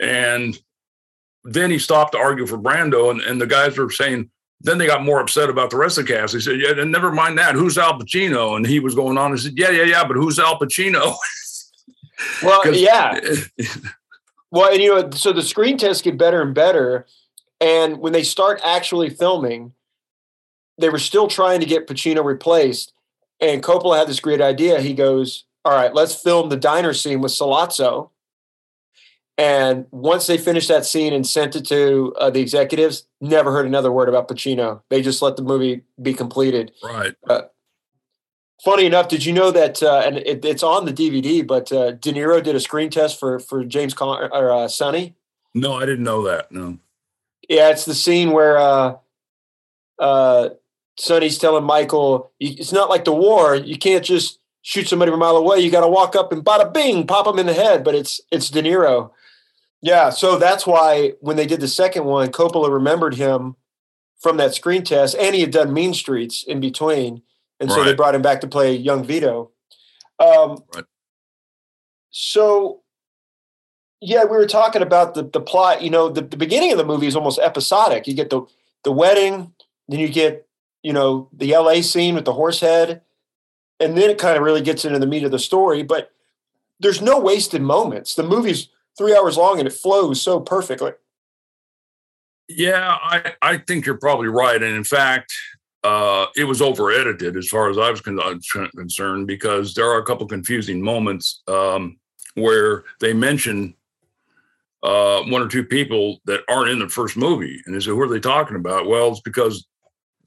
[0.01, 0.57] and
[1.43, 4.29] then he stopped to argue for Brando, and, and the guys were saying.
[4.61, 6.33] Then they got more upset about the rest of the cast.
[6.33, 7.55] He said, "Yeah, and never mind that.
[7.55, 10.37] Who's Al Pacino?" And he was going on and said, "Yeah, yeah, yeah, but who's
[10.37, 11.15] Al Pacino?"
[12.43, 13.17] well, yeah.
[14.51, 17.07] well, and you know, so the screen tests get better and better
[17.61, 19.73] and when they start actually filming,
[20.77, 22.93] they were still trying to get Pacino replaced.
[23.41, 24.81] And Coppola had this great idea.
[24.81, 28.09] He goes, All right, let's film the diner scene with Sollozzo.
[29.37, 33.65] And once they finished that scene and sent it to uh, the executives, never heard
[33.65, 34.81] another word about Pacino.
[34.89, 36.73] They just let the movie be completed.
[36.83, 37.15] Right.
[37.25, 37.43] Uh,
[38.63, 39.81] funny enough, did you know that?
[39.81, 43.17] Uh, and it, it's on the DVD, but uh, De Niro did a screen test
[43.17, 45.15] for for James Con- or uh, Sonny.
[45.55, 46.51] No, I didn't know that.
[46.51, 46.77] No.
[47.49, 48.95] Yeah, it's the scene where uh,
[49.99, 50.49] uh,
[50.97, 53.55] Sonny's telling Michael, "It's not like the war.
[53.55, 56.43] You can't just shoot somebody from a mile away, you got to walk up and
[56.43, 57.83] bada bing, pop them in the head.
[57.83, 59.11] But it's it's De Niro.
[59.81, 63.55] Yeah, so that's why when they did the second one, Coppola remembered him
[64.19, 67.21] from that screen test, and he had done Mean Streets in between,
[67.59, 69.51] and so they brought him back to play young Vito.
[70.19, 70.83] Um, right.
[72.11, 72.81] So,
[74.01, 75.81] yeah, we were talking about the the plot.
[75.81, 78.07] You know, the, the beginning of the movie is almost episodic.
[78.07, 78.45] You get the
[78.83, 79.53] the wedding,
[79.87, 80.47] then you get
[80.83, 81.81] you know the L.A.
[81.81, 83.01] scene with the horse head,
[83.79, 85.83] and then it kind of really gets into the meat of the story.
[85.83, 86.11] But
[86.79, 88.15] there's no wasted moments.
[88.15, 90.91] The movie's three hours long and it flows so perfectly.
[92.47, 94.61] Yeah, I, I think you're probably right.
[94.61, 95.33] And in fact,
[95.83, 98.19] uh, it was over edited as far as I was con-
[98.75, 101.97] concerned because there are a couple confusing moments um,
[102.33, 103.75] where they mention
[104.83, 107.61] uh, one or two people that aren't in the first movie.
[107.65, 108.87] And they say, who are they talking about?
[108.87, 109.67] Well, it's because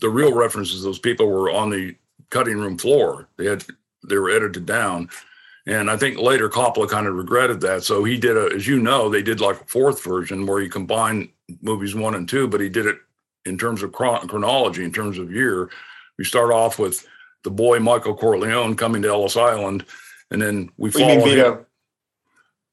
[0.01, 1.97] the real references, those people were on the
[2.31, 3.29] cutting room floor.
[3.37, 3.65] They had,
[4.09, 5.09] they were edited down.
[5.67, 7.85] And I think later Coppola kind of regretted that.
[7.85, 10.69] So he did a, as you know, they did like a fourth version where he
[10.69, 11.29] combined
[11.61, 12.99] movies one and two, but he did it
[13.47, 15.71] in terms of chron- chronology, in terms of year.
[16.19, 17.07] We start off with
[17.45, 19.85] the boy Michael Corleone coming to Ellis Island,
[20.31, 21.67] and then we follow mean Vito?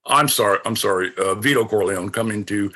[0.06, 2.72] I'm sorry, I'm sorry, uh, Vito Corleone coming to,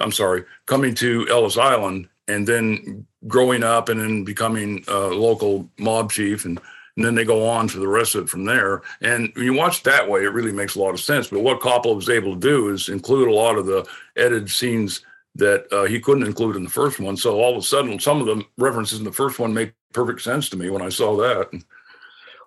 [0.00, 5.70] I'm sorry, coming to Ellis Island, and then growing up and then becoming a local
[5.78, 6.60] mob chief and
[6.96, 8.82] and then they go on for the rest of it from there.
[9.00, 11.28] And when you watch that way, it really makes a lot of sense.
[11.28, 15.02] But what Coppola was able to do is include a lot of the edited scenes
[15.36, 17.16] that uh, he couldn't include in the first one.
[17.16, 20.20] So all of a sudden, some of the references in the first one make perfect
[20.20, 21.48] sense to me when I saw that.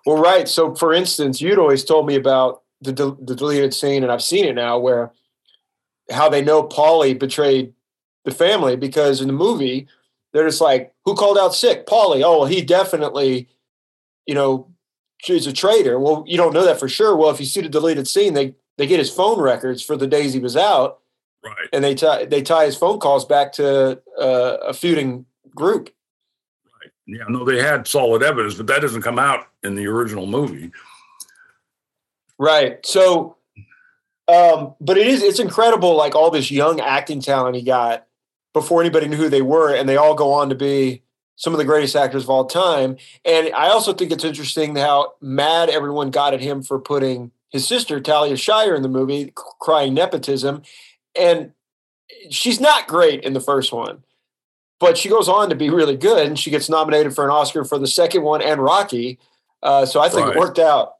[0.06, 0.46] Well, right.
[0.46, 4.44] So, for instance, you'd always told me about the, the deleted scene, and I've seen
[4.44, 5.12] it now, where
[6.10, 7.72] how they know Paulie betrayed
[8.24, 9.86] the family because in the movie
[10.32, 11.86] they're just like, "Who called out sick?
[11.86, 12.22] Paulie.
[12.24, 13.48] Oh, well, he definitely
[14.26, 14.68] you know,
[15.22, 15.98] he's a traitor.
[15.98, 17.16] Well, you don't know that for sure.
[17.16, 20.06] Well, if you see the deleted scene, they they get his phone records for the
[20.06, 21.00] days he was out,
[21.44, 21.68] right?
[21.72, 25.90] And they tie they tie his phone calls back to uh, a feuding group.
[26.80, 26.90] Right.
[27.06, 27.24] Yeah.
[27.28, 30.72] No, they had solid evidence, but that doesn't come out in the original movie.
[32.38, 32.84] Right.
[32.84, 33.36] So,
[34.26, 38.06] um, but it is it's incredible, like all this young acting talent he got
[38.52, 41.02] before anybody knew who they were, and they all go on to be
[41.36, 42.96] some of the greatest actors of all time.
[43.24, 47.66] And I also think it's interesting how mad everyone got at him for putting his
[47.66, 50.62] sister Talia Shire in the movie, crying nepotism,
[51.18, 51.52] and
[52.30, 54.02] she's not great in the first one,
[54.80, 57.64] but she goes on to be really good, and she gets nominated for an Oscar
[57.64, 59.18] for the second one and Rocky.
[59.62, 60.36] Uh, so I think right.
[60.36, 60.94] it worked out.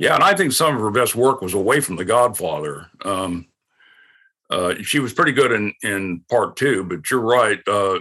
[0.00, 2.86] Yeah, and I think some of her best work was away from The Godfather.
[3.04, 3.46] Um,
[4.48, 7.58] uh, she was pretty good in in part two, but you're right.
[7.68, 7.98] Uh,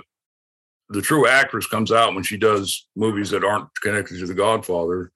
[0.87, 5.11] the true actress comes out when she does movies that aren't connected to The Godfather.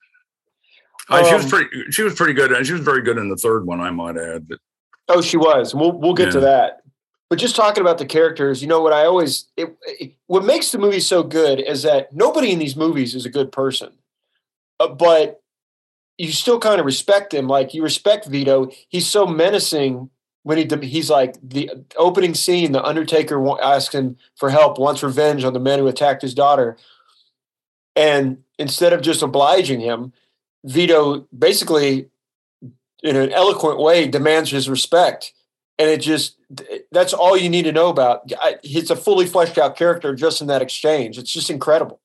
[1.09, 1.91] Um, she was um, pretty.
[1.91, 3.79] She was pretty good, and she was very good in the third one.
[3.79, 4.49] I might add.
[4.49, 4.59] But,
[5.07, 5.73] oh, she was.
[5.73, 6.31] We'll we'll get yeah.
[6.33, 6.81] to that.
[7.29, 10.73] But just talking about the characters, you know what I always it, it, what makes
[10.73, 13.93] the movie so good is that nobody in these movies is a good person,
[14.81, 15.39] uh, but
[16.17, 17.47] you still kind of respect him.
[17.47, 18.69] Like you respect Vito.
[18.89, 20.09] He's so menacing
[20.43, 25.43] when he he's like the opening scene, the Undertaker asks him for help, wants revenge
[25.43, 26.77] on the men who attacked his daughter,
[27.95, 30.11] and instead of just obliging him,
[30.65, 32.09] Vito basically,
[33.01, 35.33] in an eloquent way, demands his respect,
[35.79, 36.35] and it just
[36.91, 38.29] that's all you need to know about.
[38.63, 41.17] It's a fully fleshed out character just in that exchange.
[41.17, 42.01] It's just incredible.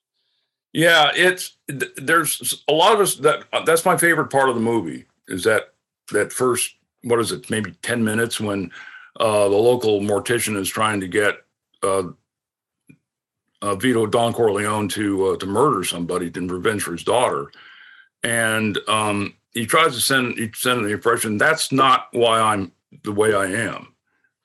[0.78, 1.56] Yeah, it's
[1.96, 5.74] there's a lot of us that that's my favorite part of the movie is that
[6.12, 8.70] that first what is it, maybe 10 minutes when
[9.18, 11.38] uh, the local mortician is trying to get
[11.82, 12.04] uh,
[13.60, 17.50] uh, Vito Don Corleone to uh, to murder somebody in revenge for his daughter,
[18.22, 22.70] and um, he tries to send he send the impression that's not why I'm
[23.02, 23.94] the way I am.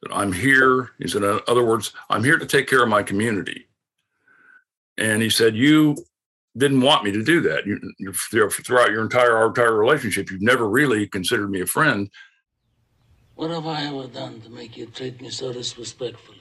[0.01, 0.93] That I'm here.
[0.97, 3.67] He said, in other words, I'm here to take care of my community.
[4.97, 5.95] And he said, you
[6.57, 7.65] didn't want me to do that.
[7.65, 12.09] You, you, throughout your entire our entire relationship, you've never really considered me a friend.
[13.35, 16.37] What have I ever done to make you treat me so disrespectfully?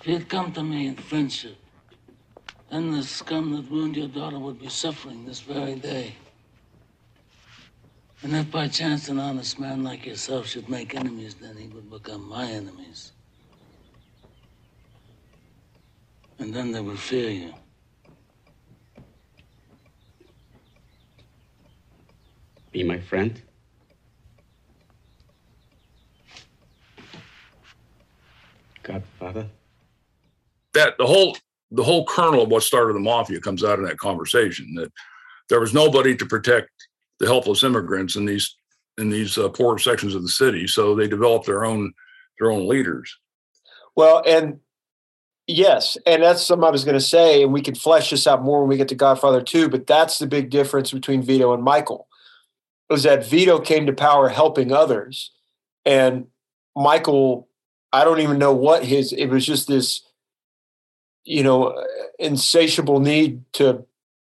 [0.00, 1.56] If you'd come to me in friendship,
[2.70, 6.14] then the scum that ruined your daughter would be suffering this very day.
[8.22, 11.90] And if by chance an honest man like yourself should make enemies, then he would
[11.90, 13.12] become my enemies.
[16.38, 17.54] And then they would fear you.
[22.72, 23.40] Be my friend?
[28.82, 29.46] Godfather.
[30.74, 31.36] That the whole
[31.72, 34.74] the whole kernel of what started the mafia comes out in that conversation.
[34.74, 34.92] That
[35.48, 36.70] there was nobody to protect
[37.18, 38.56] the helpless immigrants in these
[38.98, 40.66] in these uh, poor sections of the city.
[40.66, 41.92] So they developed their own
[42.38, 43.16] their own leaders.
[43.96, 44.60] Well, and
[45.46, 48.42] yes, and that's something I was going to say, and we can flesh this out
[48.42, 51.62] more when we get to Godfather 2, but that's the big difference between Vito and
[51.62, 52.08] Michael.
[52.90, 55.30] Was that Vito came to power helping others,
[55.84, 56.26] and
[56.76, 57.48] Michael,
[57.92, 59.12] I don't even know what his.
[59.12, 60.02] It was just this,
[61.24, 61.84] you know,
[62.18, 63.84] insatiable need to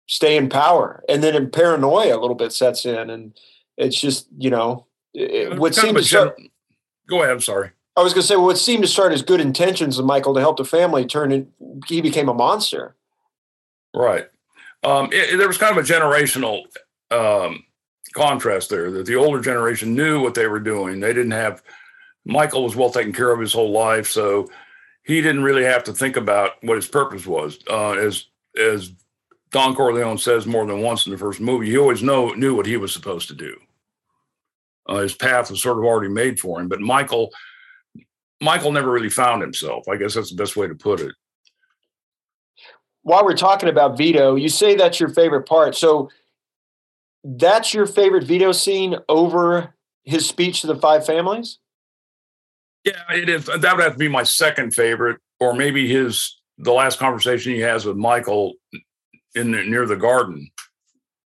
[0.07, 3.37] stay in power, and then in paranoia a little bit sets in, and
[3.77, 6.39] it's just you know it would seem to start.
[7.09, 7.31] Go ahead.
[7.31, 7.71] I'm sorry.
[7.97, 10.41] I was going to say, what seemed to start as good intentions of Michael to
[10.41, 11.47] help the family turn in,
[11.87, 12.95] he became a monster.
[13.95, 14.25] Right.
[14.83, 16.63] Um, it, there was kind of a generational
[17.09, 17.63] um,
[18.15, 20.99] contrast there that the older generation knew what they were doing.
[20.99, 21.61] They didn't have,
[22.25, 24.07] Michael was well taken care of his whole life.
[24.07, 24.49] So
[25.03, 27.59] he didn't really have to think about what his purpose was.
[27.69, 28.25] Uh, as,
[28.57, 28.93] as
[29.51, 32.65] Don Corleone says more than once in the first movie, he always know, knew what
[32.65, 33.55] he was supposed to do.
[34.87, 36.67] Uh, his path was sort of already made for him.
[36.67, 37.31] But Michael,
[38.41, 39.87] Michael never really found himself.
[39.89, 41.13] I guess that's the best way to put it.
[43.03, 45.75] While we're talking about Vito, you say that's your favorite part.
[45.75, 46.09] So
[47.25, 49.73] that's your favorite Vito scene over
[50.03, 51.57] his speech to the five families?
[52.83, 53.45] Yeah, it is.
[53.45, 57.59] That would have to be my second favorite, or maybe his the last conversation he
[57.59, 58.53] has with Michael
[59.33, 60.49] in the, near the garden.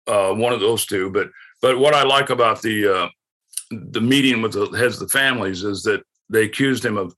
[0.08, 1.12] Uh, one of those two.
[1.12, 1.30] But
[1.62, 3.10] but what I like about the uh,
[3.70, 7.14] the meeting with the heads of the families is that they accused him of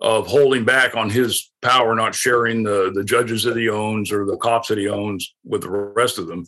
[0.00, 4.26] of holding back on his power, not sharing the the judges that he owns or
[4.26, 6.44] the cops that he owns with the rest of them.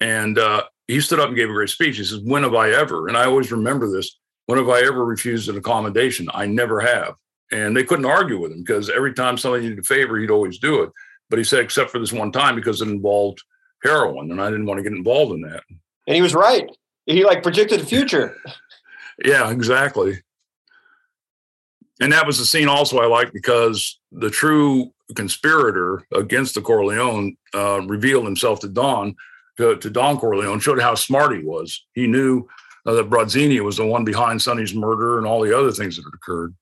[0.00, 1.96] And uh, he stood up and gave a great speech.
[1.96, 4.18] He says, "When have I ever?" And I always remember this.
[4.46, 6.28] When have I ever refused an accommodation?
[6.32, 7.14] I never have.
[7.52, 10.58] And they couldn't argue with him because every time somebody needed a favor, he'd always
[10.58, 10.90] do it.
[11.28, 13.42] But he said, except for this one time because it involved
[13.82, 15.62] heroin, and I didn't want to get involved in that.
[16.06, 16.68] And he was right.
[17.06, 18.36] He like predicted the future.
[19.24, 20.22] yeah, exactly
[22.00, 27.36] and that was the scene also I liked because the true conspirator against the Corleone
[27.54, 29.14] uh, revealed himself to Don,
[29.60, 31.84] to, to, Don Corleone, showed how smart he was.
[31.94, 32.48] He knew
[32.86, 36.04] uh, that Barzini was the one behind Sonny's murder and all the other things that
[36.04, 36.54] had occurred.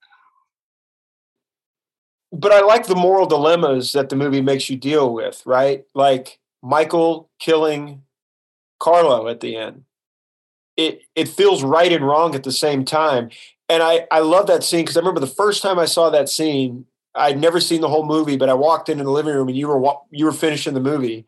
[2.31, 5.85] But I like the moral dilemmas that the movie makes you deal with, right?
[5.95, 8.03] Like Michael killing
[8.79, 9.85] Carlo at the end.
[10.77, 13.31] It it feels right and wrong at the same time
[13.69, 16.29] and I I love that scene because I remember the first time I saw that
[16.29, 16.87] scene.
[17.15, 19.69] I'd never seen the whole movie, but I walked into the living room and you
[19.69, 21.27] were you were finishing the movie.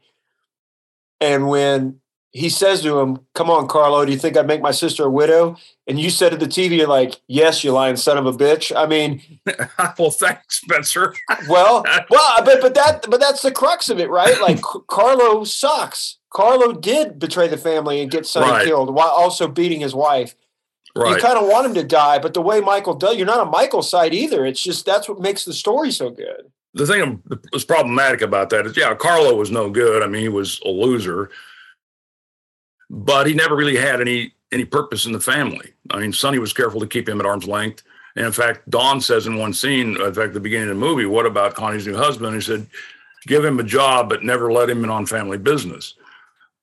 [1.20, 2.00] And when
[2.32, 5.10] he says to him, "Come on, Carlo, do you think I'd make my sister a
[5.10, 5.56] widow?"
[5.86, 8.74] And you said to the TV, "You're like, yes, you lying son of a bitch."
[8.74, 9.22] I mean,
[9.98, 11.14] well, thanks, Spencer.
[11.48, 14.40] well, well, but but that but that's the crux of it, right?
[14.40, 16.18] Like Carlo sucks.
[16.32, 18.64] Carlo did betray the family and get Sonny right.
[18.64, 20.36] killed while also beating his wife.
[20.94, 21.16] Right.
[21.16, 23.50] You kind of want him to die, but the way Michael does, you're not on
[23.50, 24.44] Michael's side either.
[24.44, 26.50] It's just that's what makes the story so good.
[26.74, 30.02] The thing that was problematic about that is, yeah, Carlo was no good.
[30.02, 31.30] I mean, he was a loser,
[32.88, 35.72] but he never really had any any purpose in the family.
[35.90, 37.82] I mean, Sonny was careful to keep him at arm's length.
[38.16, 41.06] And in fact, Don says in one scene, in fact, the beginning of the movie,
[41.06, 42.34] what about Connie's new husband?
[42.34, 42.66] He said,
[43.26, 45.94] give him a job, but never let him in on family business.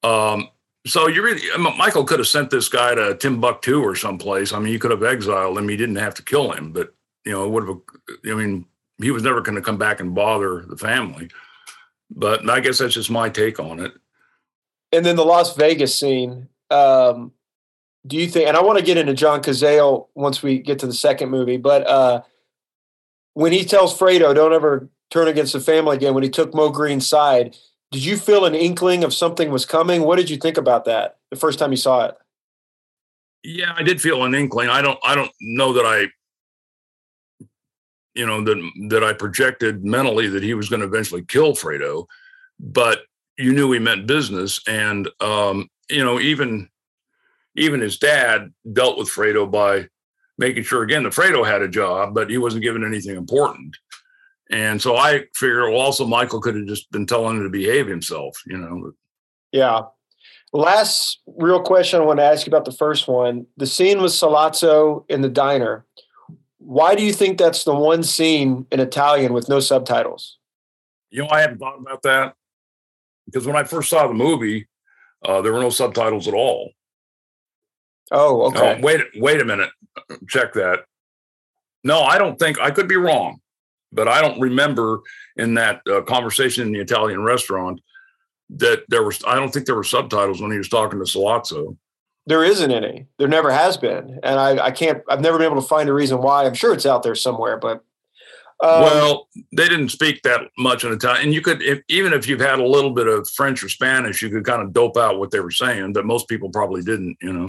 [0.03, 0.49] Um,
[0.85, 1.41] so you really,
[1.77, 4.53] Michael could have sent this guy to Timbuktu or someplace.
[4.53, 5.69] I mean, he could have exiled him.
[5.69, 6.93] He didn't have to kill him, but
[7.25, 7.79] you know, it would have.
[8.25, 8.65] I mean,
[8.99, 11.29] he was never going to come back and bother the family.
[12.09, 13.93] But I guess that's just my take on it.
[14.91, 16.47] And then the Las Vegas scene.
[16.69, 17.33] Um,
[18.05, 18.47] do you think?
[18.47, 21.57] And I want to get into John Cazale once we get to the second movie,
[21.57, 22.21] but uh,
[23.33, 26.69] when he tells Fredo, "Don't ever turn against the family again," when he took Moe
[26.69, 27.57] Greene's side
[27.91, 30.01] did you feel an inkling of something was coming?
[30.01, 32.17] What did you think about that the first time you saw it?
[33.43, 34.69] Yeah, I did feel an inkling.
[34.69, 36.07] I don't I don't know that I
[38.17, 42.07] you know that that I projected mentally that he was going to eventually kill Fredo,
[42.59, 43.01] but
[43.37, 46.69] you knew he meant business and um you know even
[47.55, 49.87] even his dad dealt with Fredo by
[50.37, 53.75] making sure again that Fredo had a job, but he wasn't given anything important.
[54.49, 57.87] And so I figure, well, also Michael could have just been telling him to behave
[57.87, 58.93] himself, you know.
[59.51, 59.81] Yeah.
[60.53, 63.45] Last real question I want to ask you about the first one.
[63.57, 65.85] The scene with Sollozzo in the diner.
[66.67, 70.37] Why do you think that's the one scene in Italian with no subtitles?
[71.09, 72.35] You know, I hadn't thought about that
[73.25, 74.67] because when I first saw the movie,
[75.23, 76.71] uh, there were no subtitles at all.
[78.11, 78.79] Oh, okay.
[78.81, 79.69] Wait, wait a minute.
[80.27, 80.85] Check that.
[81.83, 83.39] No, I don't think I could be wrong
[83.91, 84.99] but I don't remember
[85.35, 87.81] in that uh, conversation in the Italian restaurant
[88.49, 89.23] that there was.
[89.25, 91.77] I don't think there were subtitles when he was talking to Sollozzo.
[92.27, 93.07] There isn't any.
[93.17, 95.01] There never has been, and I, I can't.
[95.09, 96.45] I've never been able to find a reason why.
[96.45, 97.85] I'm sure it's out there somewhere, but
[98.59, 102.27] um, well, they didn't speak that much in Italian, and you could, if, even if
[102.27, 105.19] you've had a little bit of French or Spanish, you could kind of dope out
[105.19, 105.93] what they were saying.
[105.93, 107.47] But most people probably didn't, you know.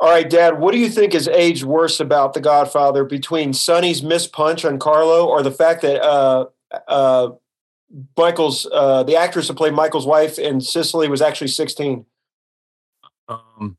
[0.00, 0.58] All right, Dad.
[0.58, 4.78] What do you think is aged worse about The Godfather between Sonny's missed punch on
[4.78, 6.46] Carlo, or the fact that uh,
[6.88, 7.30] uh,
[8.16, 12.04] Michael's uh, the actress who played Michael's wife in Sicily was actually sixteen?
[13.28, 13.76] Um,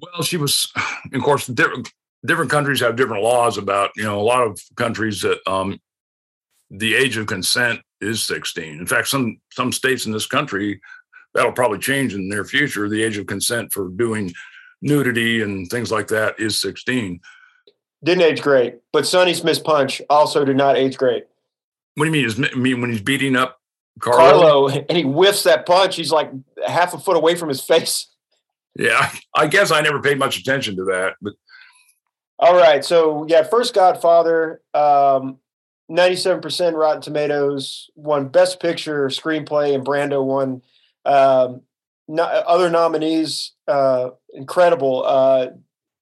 [0.00, 0.72] well, she was,
[1.12, 1.92] of course, different
[2.24, 5.80] different countries have different laws about you know a lot of countries that um,
[6.70, 10.80] the age of consent is 16 in fact some some states in this country
[11.32, 14.32] that'll probably change in the near future the age of consent for doing
[14.82, 17.20] nudity and things like that is 16
[18.02, 21.26] didn't age great but sonny's miss punch also did not age great.
[21.94, 23.60] What do you mean is mean when he's beating up
[24.00, 24.68] carlo?
[24.68, 26.30] carlo and he whiffs that punch he's like
[26.66, 28.08] half a foot away from his face
[28.76, 31.34] yeah i guess i never paid much attention to that but
[32.38, 32.84] all right.
[32.84, 35.38] So yeah, first Godfather, um,
[35.90, 40.62] 97% Rotten Tomatoes, won Best Picture, Screenplay, and Brando won.
[41.04, 41.62] Um,
[42.08, 45.04] no, other nominees, uh, incredible.
[45.06, 45.48] Uh,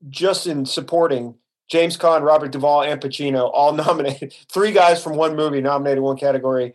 [0.09, 1.37] just in supporting
[1.71, 4.35] James Caan, Robert Duvall, and Pacino, all nominated.
[4.51, 6.75] Three guys from one movie nominated one category.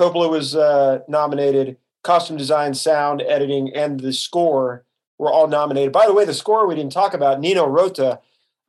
[0.00, 1.76] Coppola was uh, nominated.
[2.02, 4.84] Costume design, sound, editing, and the score
[5.18, 5.92] were all nominated.
[5.92, 7.40] By the way, the score we didn't talk about.
[7.40, 8.20] Nino Rota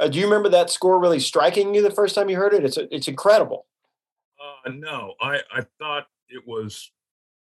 [0.01, 2.65] uh, do you remember that score really striking you the first time you heard it?
[2.65, 3.67] It's it's incredible.
[4.41, 6.91] Uh, no, I I thought it was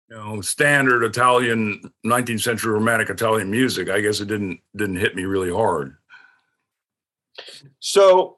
[0.09, 3.89] you know standard Italian 19th century romantic Italian music.
[3.89, 5.97] I guess it didn't didn't hit me really hard.
[7.80, 8.38] So,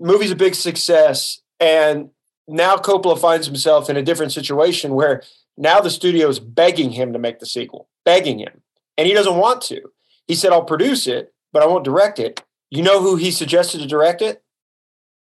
[0.00, 2.10] movie's a big success, and
[2.48, 5.22] now Coppola finds himself in a different situation where
[5.56, 8.62] now the studio is begging him to make the sequel, begging him,
[8.96, 9.80] and he doesn't want to.
[10.26, 13.80] He said, "I'll produce it, but I won't direct it." You know who he suggested
[13.82, 14.42] to direct it?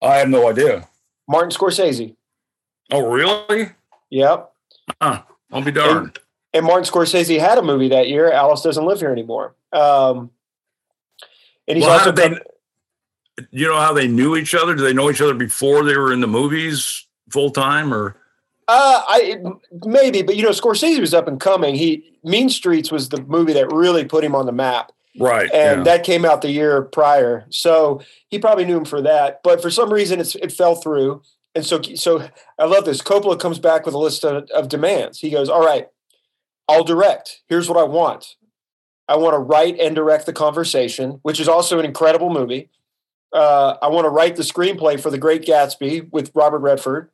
[0.01, 0.89] I have no idea.
[1.29, 2.15] Martin Scorsese.
[2.93, 3.71] Oh, really?
[4.11, 4.53] Yep.
[5.01, 5.23] Huh.
[5.51, 6.07] I'll be darned.
[6.07, 6.19] And,
[6.53, 8.31] and, Martin Scorsese had a movie that year.
[8.31, 9.55] Alice doesn't live here anymore.
[9.73, 10.31] Um,
[11.67, 12.13] and he's well, also.
[12.13, 12.39] They,
[13.51, 14.75] you know how they knew each other?
[14.75, 18.17] Do they know each other before they were in the movies full time, or?
[18.67, 19.39] Uh, I
[19.85, 21.75] maybe, but you know, Scorsese was up and coming.
[21.75, 24.93] He Mean Streets was the movie that really put him on the map.
[25.19, 25.51] Right.
[25.53, 25.85] And yeah.
[25.85, 27.47] that came out the year prior.
[27.51, 29.41] So he probably knew him for that.
[29.45, 31.23] But for some reason it's it fell through.
[31.55, 32.29] And so so
[32.59, 33.03] I love this.
[33.03, 35.21] Coppola comes back with a list of, of demands.
[35.21, 35.89] He goes, All right,
[36.69, 37.43] I'll direct.
[37.49, 38.37] Here's what I want.
[39.07, 42.71] I want to write and direct the conversation, which is also an incredible movie.
[43.35, 47.11] Uh, I want to write the screenplay for The Great Gatsby with Robert Redford,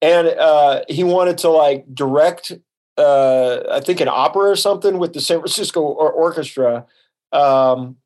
[0.00, 2.52] and uh, he wanted to like direct,
[2.96, 6.86] uh, I think, an opera or something with the San Francisco or- Orchestra
[7.32, 7.96] um,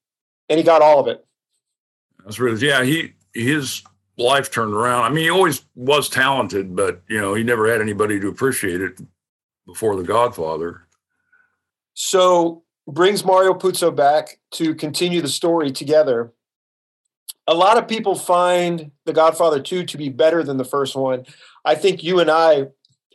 [0.49, 1.25] and he got all of it.
[2.25, 2.83] That's really yeah.
[2.83, 3.83] He his
[4.17, 5.05] life turned around.
[5.05, 8.81] I mean, he always was talented, but you know, he never had anybody to appreciate
[8.81, 9.01] it
[9.67, 10.87] before The Godfather.
[11.95, 16.33] So brings Mario Puzo back to continue the story together.
[17.47, 21.27] A lot of people find The Godfather 2 to be better than the first one.
[21.65, 22.69] I think you and I,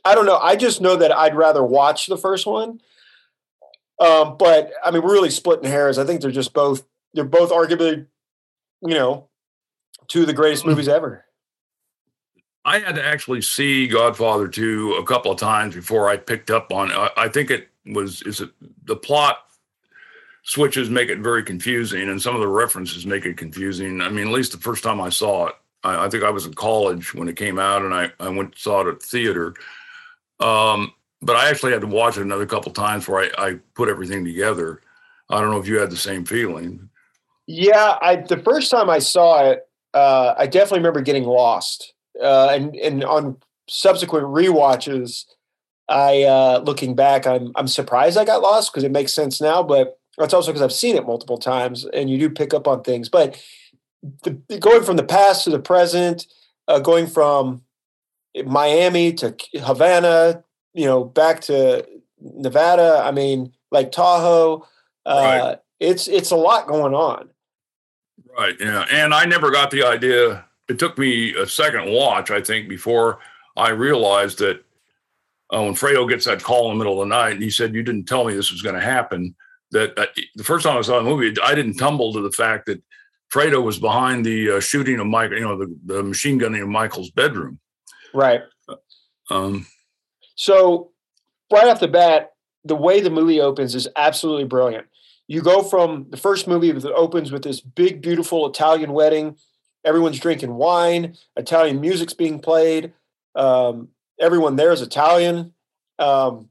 [0.06, 0.38] I don't know.
[0.38, 2.80] I just know that I'd rather watch the first one
[4.00, 5.98] um, but I mean, we're really splitting hairs.
[5.98, 8.06] I think they're just both they're both arguably,
[8.82, 9.28] you know,
[10.08, 10.72] two of the greatest mm-hmm.
[10.72, 11.26] movies ever.
[12.66, 16.72] I had to actually see Godfather 2 a couple of times before I picked up
[16.72, 17.12] on it.
[17.18, 18.50] I think it was is it
[18.86, 19.49] the plot
[20.44, 24.02] switches make it very confusing and some of the references make it confusing.
[24.02, 26.46] I mean, at least the first time I saw it, I, I think I was
[26.46, 29.54] in college when it came out and I, I went saw it at the theater.
[30.40, 33.90] Um, but I actually had to watch it another couple times where I, I put
[33.90, 34.82] everything together.
[35.30, 36.90] I don't know if you had the same feeling.
[37.46, 41.94] Yeah, I the first time I saw it, uh, I definitely remember getting lost.
[42.22, 43.38] Uh, and and on
[43.68, 45.26] subsequent re-watches,
[45.88, 49.62] I uh, looking back, I'm I'm surprised I got lost because it makes sense now,
[49.62, 52.84] but that's also because I've seen it multiple times, and you do pick up on
[52.84, 53.10] things.
[53.10, 53.42] But
[54.24, 56.28] the, going from the past to the present,
[56.68, 57.64] uh, going from
[58.46, 60.44] Miami to Havana
[60.74, 61.86] you know, back to
[62.22, 63.02] Nevada.
[63.04, 64.66] I mean, like Tahoe.
[65.06, 65.58] Uh, right.
[65.80, 67.30] It's it's a lot going on.
[68.38, 68.56] Right.
[68.60, 68.86] Yeah.
[68.92, 70.46] And I never got the idea.
[70.68, 73.20] It took me a second watch, I think, before
[73.58, 74.64] I realized that
[75.54, 77.74] uh, when Fredo gets that call in the middle of the night and he said,
[77.74, 79.36] "You didn't tell me this was going to happen."
[79.72, 82.66] That uh, the first time I saw the movie, I didn't tumble to the fact
[82.66, 82.82] that
[83.32, 86.68] Fredo was behind the uh, shooting of Mike, you know, the, the machine gunning of
[86.68, 87.60] Michael's bedroom.
[88.14, 88.42] Right.
[89.30, 89.68] Um,
[90.36, 90.92] So
[91.52, 92.32] right off the bat,
[92.64, 94.88] the way the movie opens is absolutely brilliant.
[95.28, 99.38] You go from the first movie that opens with this big, beautiful Italian wedding.
[99.86, 101.16] Everyone's drinking wine.
[101.36, 102.94] Italian music's being played.
[103.36, 103.90] Um,
[104.20, 105.54] everyone there is Italian.
[106.00, 106.50] Um,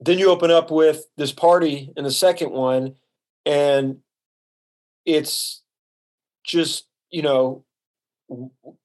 [0.00, 2.96] then you open up with this party in the second one,
[3.44, 3.98] and
[5.04, 5.62] it's
[6.44, 7.64] just you know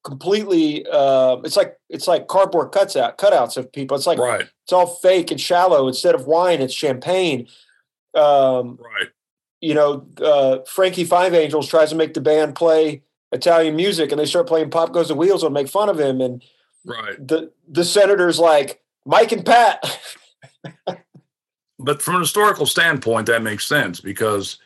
[0.04, 3.98] completely uh, it's like it's like cardboard cuts out cutouts of people.
[3.98, 4.48] It's like right.
[4.64, 5.88] it's all fake and shallow.
[5.88, 7.48] Instead of wine it's champagne.
[8.14, 9.08] Um, right.
[9.62, 14.20] you know uh, frankie five angels tries to make the band play italian music and
[14.20, 16.44] they start playing pop goes the wheels and make fun of him and
[16.86, 17.26] right.
[17.26, 19.98] the the senators like mike and pat
[21.84, 24.58] but from an historical standpoint that makes sense because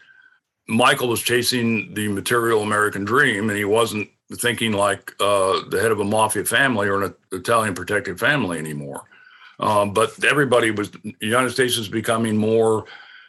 [0.68, 5.92] michael was chasing the material american dream and he wasn't thinking like uh, the head
[5.92, 9.04] of a mafia family or an Italian protected family anymore.
[9.60, 12.86] Um, but everybody was, the United States was becoming more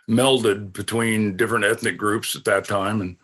[0.08, 3.00] melded between different ethnic groups at that time.
[3.00, 3.16] And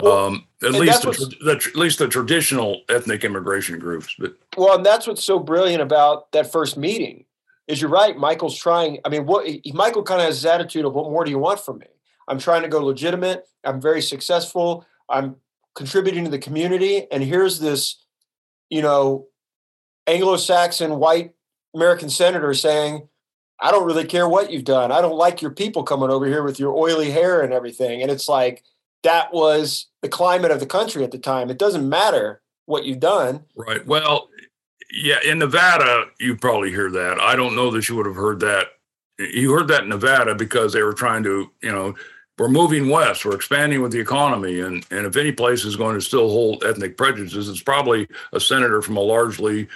[0.00, 4.14] well, um, at and least the, the, at least the traditional ethnic immigration groups.
[4.18, 7.24] But well, and that's what's so brilliant about that first meeting
[7.68, 8.16] is you're right.
[8.16, 8.98] Michael's trying.
[9.04, 11.60] I mean, what Michael kind of has his attitude of what more do you want
[11.60, 11.86] from me?
[12.28, 13.46] I'm trying to go legitimate.
[13.64, 14.86] I'm very successful.
[15.08, 15.36] I'm
[15.74, 17.10] contributing to the community.
[17.10, 18.04] And here's this,
[18.70, 19.26] you know,
[20.06, 21.32] Anglo Saxon white
[21.74, 23.08] American senator saying,
[23.60, 24.90] I don't really care what you've done.
[24.90, 28.02] I don't like your people coming over here with your oily hair and everything.
[28.02, 28.64] And it's like,
[29.04, 31.50] that was the climate of the country at the time.
[31.50, 33.44] It doesn't matter what you've done.
[33.56, 33.84] Right.
[33.86, 34.28] Well,
[34.92, 37.18] yeah, in Nevada, you probably hear that.
[37.18, 38.68] I don't know that you would have heard that.
[39.18, 41.94] You heard that in Nevada because they were trying to, you know,
[42.38, 44.60] we're moving west, we're expanding with the economy.
[44.60, 48.40] And, and if any place is going to still hold ethnic prejudices, it's probably a
[48.40, 49.68] senator from a largely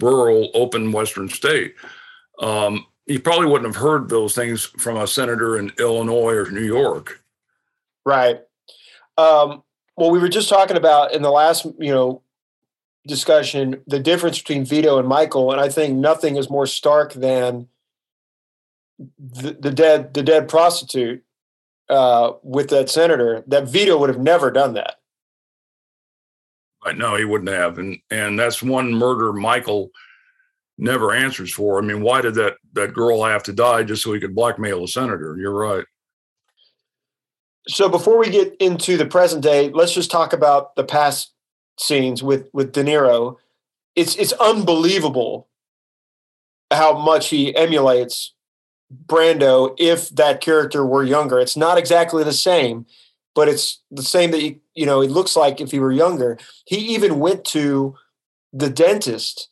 [0.00, 1.74] rural, open Western state.
[2.40, 6.64] Um, you probably wouldn't have heard those things from a senator in Illinois or New
[6.64, 7.22] York.
[8.06, 8.40] Right.
[9.16, 9.62] Um,
[9.96, 12.22] well, we were just talking about in the last, you know,
[13.08, 17.66] discussion the difference between Vito and Michael, and I think nothing is more stark than
[19.18, 21.24] the, the dead the dead prostitute
[21.88, 24.96] uh, with that senator, that Vito would have never done that.
[26.84, 26.96] Right?
[26.96, 29.90] No, he wouldn't have, and and that's one murder Michael
[30.76, 31.78] never answers for.
[31.78, 34.84] I mean, why did that that girl have to die just so he could blackmail
[34.84, 35.36] a senator?
[35.38, 35.84] You're right.
[37.68, 41.32] So before we get into the present day, let's just talk about the past
[41.78, 43.36] scenes with with De Niro.
[43.96, 45.48] It's it's unbelievable
[46.70, 48.34] how much he emulates
[49.06, 51.38] Brando if that character were younger.
[51.38, 52.86] It's not exactly the same,
[53.34, 56.38] but it's the same that you, you know, it looks like if he were younger.
[56.66, 57.96] He even went to
[58.52, 59.48] the dentist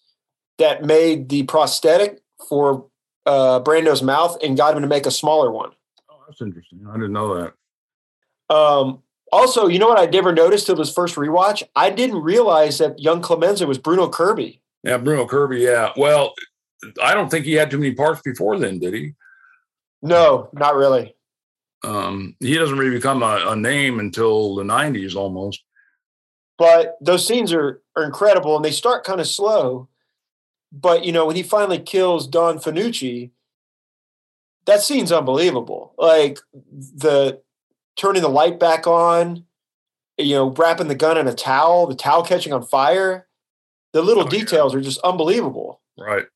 [0.58, 2.86] that made the prosthetic for
[3.26, 5.70] uh, Brando's mouth and got him to make a smaller one.
[6.10, 6.86] Oh, that's interesting.
[6.88, 8.54] I didn't know that.
[8.54, 9.02] Um,
[9.32, 11.62] also, you know what I never noticed till this first rewatch?
[11.74, 14.60] I didn't realize that young Clemenza was Bruno Kirby.
[14.82, 15.60] Yeah, Bruno Kirby.
[15.60, 15.92] Yeah.
[15.96, 16.34] Well,
[17.02, 19.14] I don't think he had too many parts before then, did he?
[20.02, 21.16] No, not really.
[21.82, 25.62] Um, he doesn't really become a, a name until the 90s almost.
[26.58, 29.88] But those scenes are, are incredible and they start kind of slow.
[30.72, 33.30] But, you know, when he finally kills Don Fanucci,
[34.66, 35.94] that scene's unbelievable.
[35.98, 37.40] Like the
[37.96, 39.44] turning the light back on,
[40.18, 43.26] you know, wrapping the gun in a towel, the towel catching on fire.
[43.92, 44.80] The little oh, details yeah.
[44.80, 45.80] are just unbelievable.
[45.98, 46.26] Right.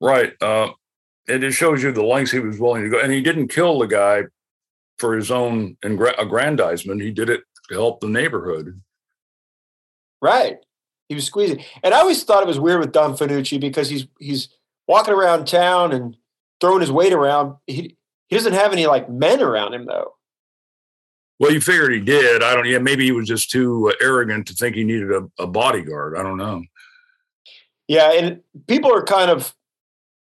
[0.00, 0.32] Right.
[0.42, 0.70] Uh,
[1.28, 3.00] and it shows you the lengths he was willing to go.
[3.00, 4.24] And he didn't kill the guy
[4.98, 7.00] for his own aggrandizement.
[7.00, 8.80] He did it to help the neighborhood.
[10.20, 10.58] Right.
[11.08, 11.64] He was squeezing.
[11.82, 14.48] And I always thought it was weird with Don Fanucci because he's he's
[14.86, 16.16] walking around town and
[16.60, 17.56] throwing his weight around.
[17.66, 17.96] He
[18.28, 20.14] he doesn't have any like men around him though.
[21.38, 22.42] Well, you figured he did.
[22.42, 22.66] I don't.
[22.66, 26.16] Yeah, maybe he was just too uh, arrogant to think he needed a, a bodyguard.
[26.16, 26.64] I don't know.
[27.86, 29.54] Yeah, and people are kind of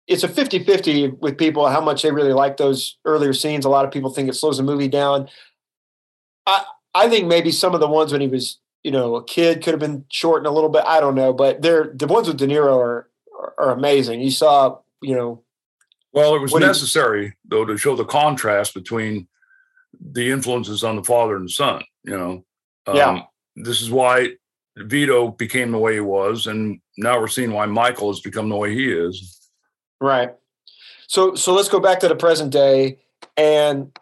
[0.08, 3.66] it's a 50-50 with people how much they really like those earlier scenes.
[3.66, 5.30] A lot of people think it slows the movie down.
[6.45, 9.64] I I think maybe some of the ones when he was, you know, a kid
[9.64, 10.84] could have been shortened a little bit.
[10.86, 13.08] I don't know, but they're the ones with De Niro are
[13.58, 14.22] are amazing.
[14.22, 15.43] You saw, you know.
[16.14, 19.28] Well, it was necessary he, though to show the contrast between
[20.02, 21.84] the influences on the father and son.
[22.04, 22.45] You know,
[22.88, 23.22] um, yeah.
[23.56, 24.30] This is why
[24.78, 28.56] Vito became the way he was, and now we're seeing why Michael has become the
[28.56, 29.49] way he is.
[29.99, 30.34] Right.
[31.08, 32.99] So so let's go back to the present day,
[33.38, 33.97] and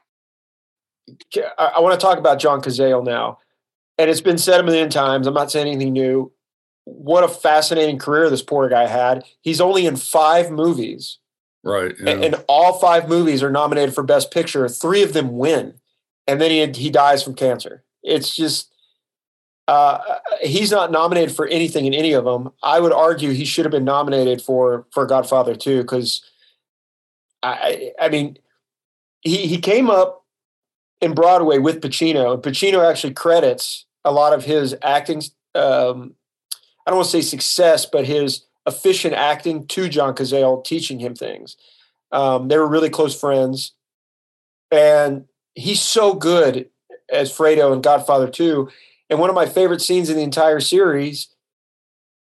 [1.57, 3.39] I, I want to talk about John Cazale now.
[3.97, 5.27] And it's been said a million times.
[5.27, 6.31] I'm not saying anything new.
[6.85, 9.25] what a fascinating career this poor guy had.
[9.41, 11.19] He's only in five movies.
[11.63, 11.93] Right.
[11.99, 12.11] Yeah.
[12.11, 14.67] And, and, all five movies are nominated for Best Picture.
[14.69, 15.78] Three of them win.
[16.29, 17.83] And then he, he dies from cancer.
[18.03, 18.71] It's just,
[19.67, 19.99] uh,
[20.41, 22.51] he's not nominated for anything in any of them.
[22.63, 26.23] I would argue he should have been nominated for, for Godfather 2, because
[27.41, 28.37] I, I mean,
[29.21, 30.25] he, he came up
[31.01, 35.21] in Broadway with Pacino, and Pacino actually credits a lot of his acting
[35.55, 36.15] um,
[36.85, 41.15] I don't want to say success, but his efficient acting to John Cazale, teaching him
[41.15, 41.55] things.
[42.11, 43.73] Um, they were really close friends,
[44.71, 45.25] and
[45.59, 46.69] he's so good
[47.11, 48.69] as Fredo in Godfather 2.
[49.09, 51.27] And one of my favorite scenes in the entire series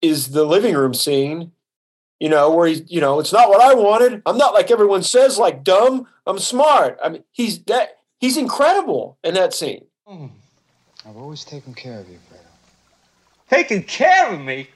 [0.01, 1.51] is the living room scene,
[2.19, 4.21] you know, where he's, you know, it's not what I wanted.
[4.25, 6.07] I'm not like everyone says, like dumb.
[6.25, 6.97] I'm smart.
[7.03, 9.85] I mean, he's that he's incredible in that scene.
[10.07, 10.29] Mm.
[11.05, 12.39] I've always taken care of you, Fredo.
[13.49, 14.69] Taking care of me?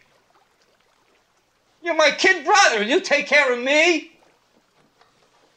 [1.83, 4.11] You're my kid brother, and you take care of me?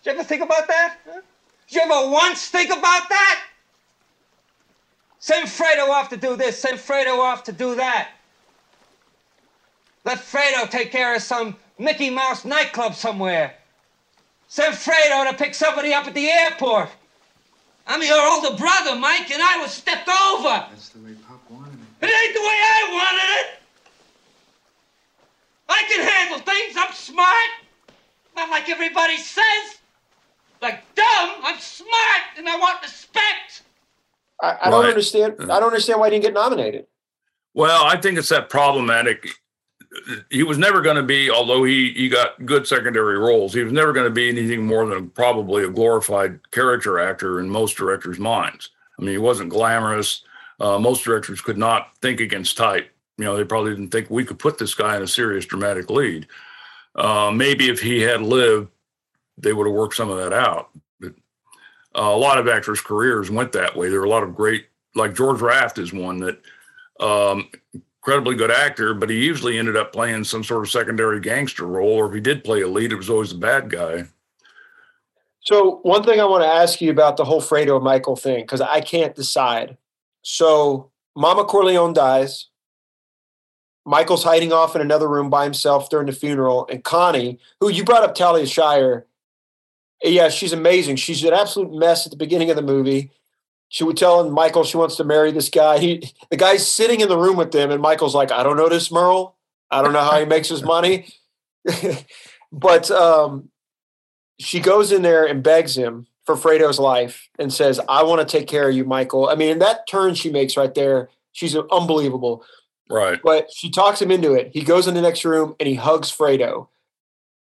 [0.02, 0.98] Did you ever think about that?
[1.08, 1.20] Huh?
[1.68, 3.42] Did you ever once think about that?
[5.18, 8.10] Send Fredo off to do this, send Fredo off to do that.
[10.04, 13.54] Let Fredo take care of some Mickey Mouse nightclub somewhere.
[14.46, 16.90] Send Fredo to pick somebody up at the airport.
[17.88, 20.66] I'm your older brother, Mike, and I was stepped over.
[20.70, 22.06] That's the way Pop wanted it.
[22.06, 23.58] It ain't the way I wanted it.
[25.68, 26.76] I can handle things.
[26.76, 27.50] I'm smart.
[28.36, 29.78] Not like everybody says.
[30.62, 31.30] Like dumb.
[31.42, 33.62] I'm smart, and I want respect.
[34.42, 35.36] I, I don't understand.
[35.40, 36.86] I don't understand why he didn't get nominated.
[37.54, 39.28] Well, I think it's that problematic.
[40.30, 43.54] He was never going to be, although he he got good secondary roles.
[43.54, 47.48] He was never going to be anything more than probably a glorified character actor in
[47.48, 48.70] most directors' minds.
[48.98, 50.22] I mean, he wasn't glamorous.
[50.58, 52.90] Uh, most directors could not think against type.
[53.18, 55.90] You know, they probably didn't think we could put this guy in a serious dramatic
[55.90, 56.26] lead.
[56.94, 58.70] Uh, maybe if he had lived,
[59.38, 60.70] they would have worked some of that out.
[61.00, 61.14] But
[61.94, 63.88] uh, a lot of actors' careers went that way.
[63.88, 66.40] There were a lot of great, like George Raft is one that
[67.00, 71.66] um, incredibly good actor, but he usually ended up playing some sort of secondary gangster
[71.66, 74.04] role, or if he did play a lead, it was always a bad guy.
[75.40, 78.60] So one thing I want to ask you about the whole Fredo Michael thing, because
[78.60, 79.76] I can't decide.
[80.22, 82.46] So Mama Corleone dies.
[83.84, 87.84] Michael's hiding off in another room by himself during the funeral, and Connie, who you
[87.84, 89.06] brought up, Talia Shire,
[90.12, 90.96] yeah, she's amazing.
[90.96, 93.10] She's an absolute mess at the beginning of the movie.
[93.68, 95.78] She would tell Michael she wants to marry this guy.
[95.78, 98.68] He, the guy's sitting in the room with them, and Michael's like, "I don't know
[98.68, 99.36] this Merle.
[99.70, 101.08] I don't know how he makes his money."
[102.52, 103.50] but um,
[104.38, 108.38] she goes in there and begs him for Fredo's life and says, I want to
[108.38, 109.28] take care of you, Michael.
[109.28, 112.44] I mean, that turn she makes right there, she's unbelievable.
[112.90, 113.18] Right.
[113.22, 114.50] But she talks him into it.
[114.52, 116.68] He goes in the next room and he hugs Fredo.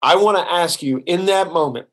[0.02, 1.88] I want to ask you in that moment,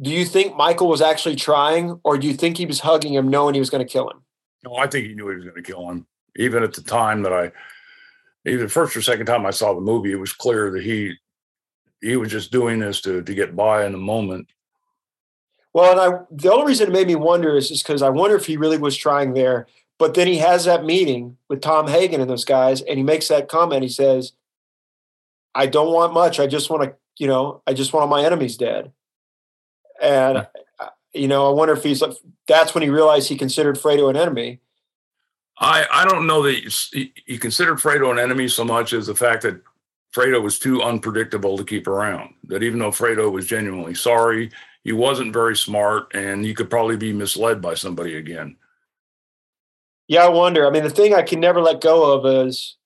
[0.00, 3.28] do you think Michael was actually trying or do you think he was hugging him
[3.28, 4.22] knowing he was going to kill him?
[4.64, 6.06] No, I think he knew he was going to kill him.
[6.36, 7.52] Even at the time that I,
[8.48, 11.14] either first or second time I saw the movie, it was clear that he
[12.00, 14.48] he was just doing this to to get by in the moment.
[15.72, 18.36] Well, and I the only reason it made me wonder is just because I wonder
[18.36, 19.66] if he really was trying there.
[19.98, 23.28] But then he has that meeting with Tom Hagen and those guys, and he makes
[23.28, 23.82] that comment.
[23.82, 24.32] He says,
[25.54, 26.40] "I don't want much.
[26.40, 28.92] I just want to, you know, I just want my enemies dead."
[30.00, 30.46] And
[30.78, 34.10] uh, you know, I wonder if he's like, that's when he realized he considered Fredo
[34.10, 34.60] an enemy.
[35.58, 36.54] I I don't know that
[36.92, 39.60] he, he considered Fredo an enemy so much as the fact that
[40.14, 42.34] Fredo was too unpredictable to keep around.
[42.44, 44.50] That even though Fredo was genuinely sorry,
[44.82, 48.56] he wasn't very smart and he could probably be misled by somebody again.
[50.08, 50.66] Yeah, I wonder.
[50.66, 52.76] I mean, the thing I can never let go of is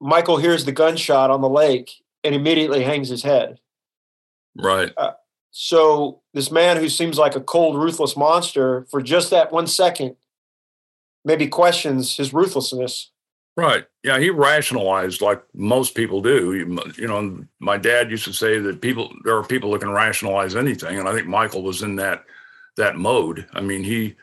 [0.00, 1.90] Michael hears the gunshot on the lake
[2.22, 3.58] and immediately hangs his head.
[4.54, 4.92] Right.
[4.96, 5.12] Uh,
[5.50, 10.16] so this man who seems like a cold, ruthless monster for just that one second
[11.24, 13.10] maybe questions his ruthlessness.
[13.56, 13.84] Right.
[14.04, 16.54] Yeah, he rationalized like most people do.
[16.96, 20.56] You, know, my dad used to say that people there are people that can rationalize
[20.56, 22.24] anything, and I think Michael was in that
[22.76, 23.46] that mode.
[23.52, 24.16] I mean, he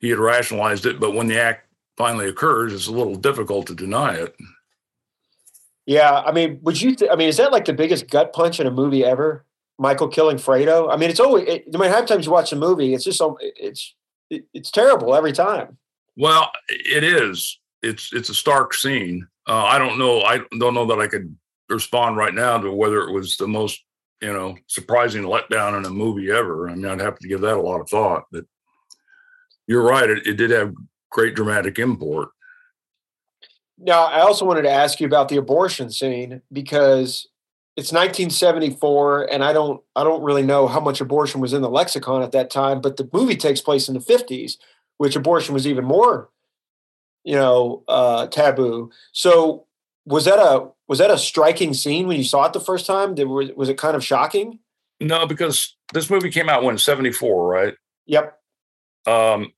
[0.00, 3.74] he had rationalized it, but when the act finally occurs, it's a little difficult to
[3.74, 4.36] deny it.
[5.86, 6.94] Yeah, I mean, would you?
[6.94, 9.46] Th- I mean, is that like the biggest gut punch in a movie ever?
[9.78, 10.92] Michael killing Fredo.
[10.92, 11.46] I mean, it's always.
[11.46, 13.94] It, I mean, how many times you watch a movie, it's just so it's
[14.30, 15.78] it, it's terrible every time.
[16.16, 19.26] Well, it is it's it's a stark scene.
[19.46, 20.22] Uh, I don't know.
[20.22, 21.34] I don't know that I could
[21.68, 23.84] respond right now to whether it was the most
[24.20, 26.68] you know surprising letdown in a movie ever.
[26.68, 28.24] I mean, I'd have to give that a lot of thought.
[28.32, 28.44] But
[29.66, 30.10] you're right.
[30.10, 30.74] It, it did have
[31.10, 32.30] great dramatic import.
[33.80, 37.28] Now, I also wanted to ask you about the abortion scene because
[37.78, 41.70] it's 1974, and I don't I don't really know how much abortion was in the
[41.70, 44.56] lexicon at that time, but the movie takes place in the 50s,
[44.96, 46.28] which abortion was even more,
[47.22, 48.90] you know, uh, taboo.
[49.12, 49.66] So,
[50.04, 53.14] was that a was that a striking scene when you saw it the first time?
[53.14, 54.58] Did, was, was it kind of shocking?
[55.00, 57.74] No, because this movie came out when 74, right?
[58.06, 58.36] Yep.
[59.06, 59.52] Um,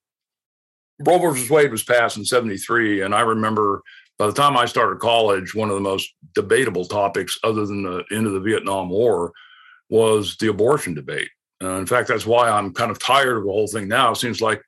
[0.98, 3.00] Roe versus Wade was passed in 73.
[3.00, 3.80] And I remember
[4.20, 8.04] by the time I started college, one of the most debatable topics, other than the
[8.12, 9.32] end of the Vietnam War,
[9.88, 11.30] was the abortion debate.
[11.62, 14.10] Uh, in fact, that's why I'm kind of tired of the whole thing now.
[14.10, 14.60] It seems like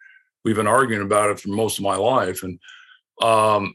[0.43, 2.43] we've been arguing about it for most of my life.
[2.43, 2.59] And
[3.21, 3.75] um,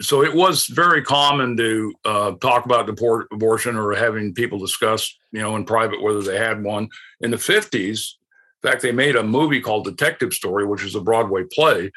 [0.00, 5.18] so it was very common to uh, talk about deport- abortion or having people discuss,
[5.32, 6.88] you know, in private whether they had one.
[7.20, 8.14] In the 50s,
[8.62, 11.92] in fact, they made a movie called Detective Story, which is a Broadway play,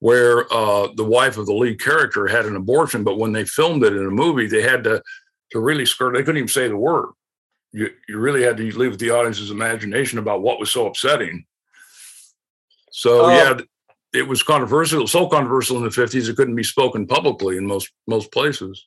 [0.00, 3.02] where uh, the wife of the lead character had an abortion.
[3.04, 5.02] But when they filmed it in a movie, they had to
[5.50, 6.12] to really skirt.
[6.14, 7.10] They couldn't even say the word.
[7.72, 11.44] You you really had to leave the audience's imagination about what was so upsetting.
[12.90, 13.28] So Oh.
[13.30, 13.58] yeah,
[14.12, 17.90] it was controversial, so controversial in the fifties it couldn't be spoken publicly in most
[18.06, 18.86] most places.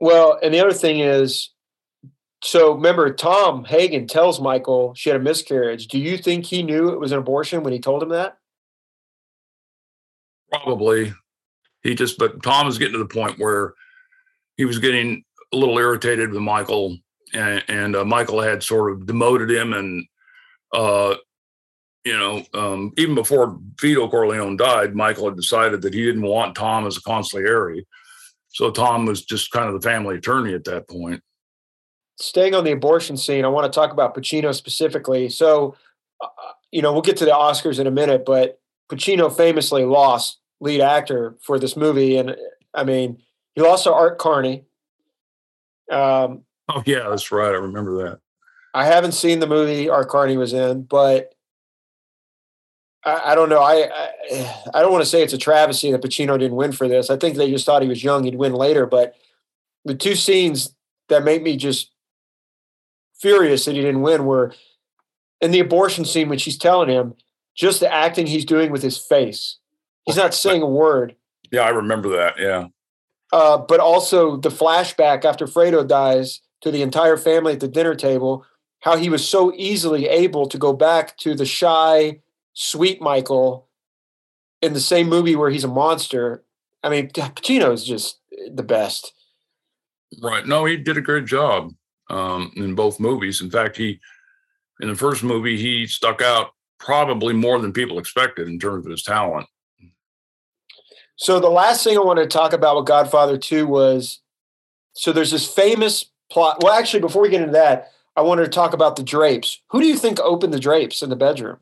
[0.00, 1.50] Well, and the other thing is,
[2.42, 5.88] so remember, Tom Hagen tells Michael she had a miscarriage.
[5.88, 8.38] Do you think he knew it was an abortion when he told him that?
[10.50, 11.12] Probably,
[11.82, 12.18] he just.
[12.18, 13.74] But Tom was getting to the point where
[14.56, 16.96] he was getting a little irritated with Michael,
[17.34, 20.06] and, and uh, Michael had sort of demoted him, and
[20.72, 21.14] uh,
[22.04, 26.54] you know, um, even before Vito Corleone died, Michael had decided that he didn't want
[26.54, 27.84] Tom as a consigliere.
[28.48, 31.22] So Tom was just kind of the family attorney at that point.
[32.18, 35.28] Staying on the abortion scene, I want to talk about Pacino specifically.
[35.28, 35.76] So,
[36.22, 36.28] uh,
[36.72, 38.58] you know, we'll get to the Oscars in a minute, but
[38.88, 42.36] Pacino famously lost lead actor for this movie, and
[42.74, 43.22] I mean,
[43.54, 44.64] he lost to Art Carney.
[45.90, 47.54] Um, Oh yeah, that's right.
[47.54, 48.20] I remember that.
[48.74, 51.34] I haven't seen the movie Art Carney was in, but
[53.04, 53.60] I, I don't know.
[53.60, 56.86] I, I I don't want to say it's a travesty that Pacino didn't win for
[56.86, 57.08] this.
[57.08, 58.84] I think they just thought he was young; he'd win later.
[58.86, 59.14] But
[59.84, 60.74] the two scenes
[61.08, 61.90] that make me just
[63.18, 64.52] furious that he didn't win were
[65.40, 67.14] in the abortion scene when she's telling him
[67.58, 69.56] just the acting he's doing with his face.
[70.06, 71.16] He's not saying a word.
[71.50, 72.38] Yeah, I remember that.
[72.38, 72.68] Yeah.
[73.32, 77.94] Uh, but also the flashback after Fredo dies to the entire family at the dinner
[77.94, 78.46] table,
[78.80, 82.20] how he was so easily able to go back to the shy,
[82.54, 83.68] sweet Michael
[84.62, 86.44] in the same movie where he's a monster.
[86.82, 88.18] I mean, Pacino is just
[88.54, 89.12] the best.
[90.22, 90.46] Right.
[90.46, 91.74] No, he did a great job
[92.08, 93.42] um, in both movies.
[93.42, 94.00] In fact, he
[94.80, 98.90] in the first movie he stuck out probably more than people expected in terms of
[98.90, 99.46] his talent.
[101.16, 104.20] So the last thing I wanted to talk about with Godfather 2 was
[104.92, 106.62] so there's this famous plot.
[106.62, 109.60] Well, actually, before we get into that, I wanted to talk about the drapes.
[109.70, 111.58] Who do you think opened the drapes in the bedroom?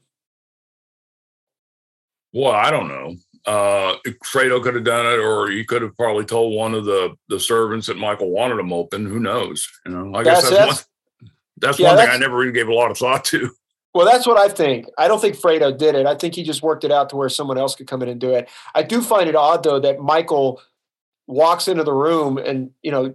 [2.32, 3.16] Well, I don't know.
[3.46, 7.16] Uh, Fredo could have done it, or he could have probably told one of the
[7.28, 9.06] the servants that Michael wanted them open.
[9.06, 9.66] Who knows?
[9.86, 11.30] You know, I guess That's- that's, that's- one.
[11.58, 13.50] That's Yeah, one thing I never really gave a lot of thought to.
[13.96, 14.90] Well, that's what I think.
[14.98, 16.04] I don't think Fredo did it.
[16.04, 18.20] I think he just worked it out to where someone else could come in and
[18.20, 18.46] do it.
[18.74, 20.60] I do find it odd though that Michael
[21.26, 23.14] walks into the room and you know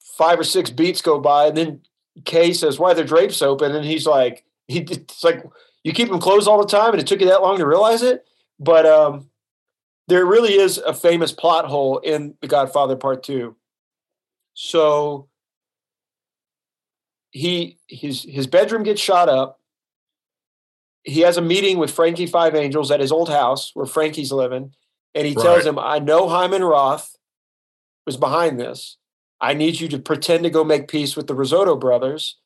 [0.00, 1.82] five or six beats go by, and then
[2.24, 5.44] Kay says, "Why are the drapes open?" And he's like, "He it's like
[5.84, 8.02] you keep them closed all the time, and it took you that long to realize
[8.02, 8.26] it."
[8.58, 9.30] But um,
[10.08, 13.54] there really is a famous plot hole in The Godfather Part Two.
[14.54, 15.28] So
[17.30, 19.57] he his his bedroom gets shot up
[21.08, 24.74] he has a meeting with Frankie Five Angels at his old house where Frankie's living,
[25.14, 27.16] and he tells him, "I know Hyman Roth
[28.06, 28.96] was behind this.
[29.40, 32.36] I need you to pretend to go make peace with the Rosato brothers,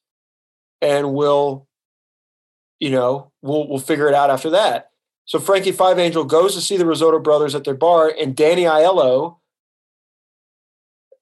[0.80, 1.66] and we'll,
[2.78, 4.90] you know, we'll we'll figure it out after that."
[5.24, 8.62] So Frankie Five Angel goes to see the Rosato brothers at their bar, and Danny
[8.62, 9.38] Aiello,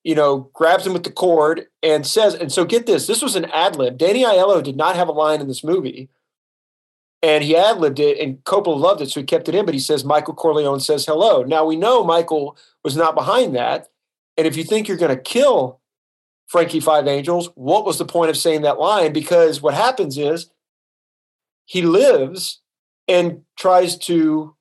[0.03, 3.37] you know, grabs him with the cord and says, and so get this, this was
[3.37, 3.99] an ad lib.
[3.99, 6.09] Danny Aiello did not have a line in this movie
[7.23, 9.65] and he ad libbed it, and Coppola loved it, so he kept it in.
[9.65, 11.43] But he says Michael Corleone says hello.
[11.43, 13.89] Now we know Michael was not behind that,
[14.37, 15.81] and if you think you're going to kill
[16.47, 19.13] Frankie Five Angels, what was the point of saying that line?
[19.13, 20.51] Because what happens is
[21.67, 22.61] he lives
[23.07, 24.57] and tries to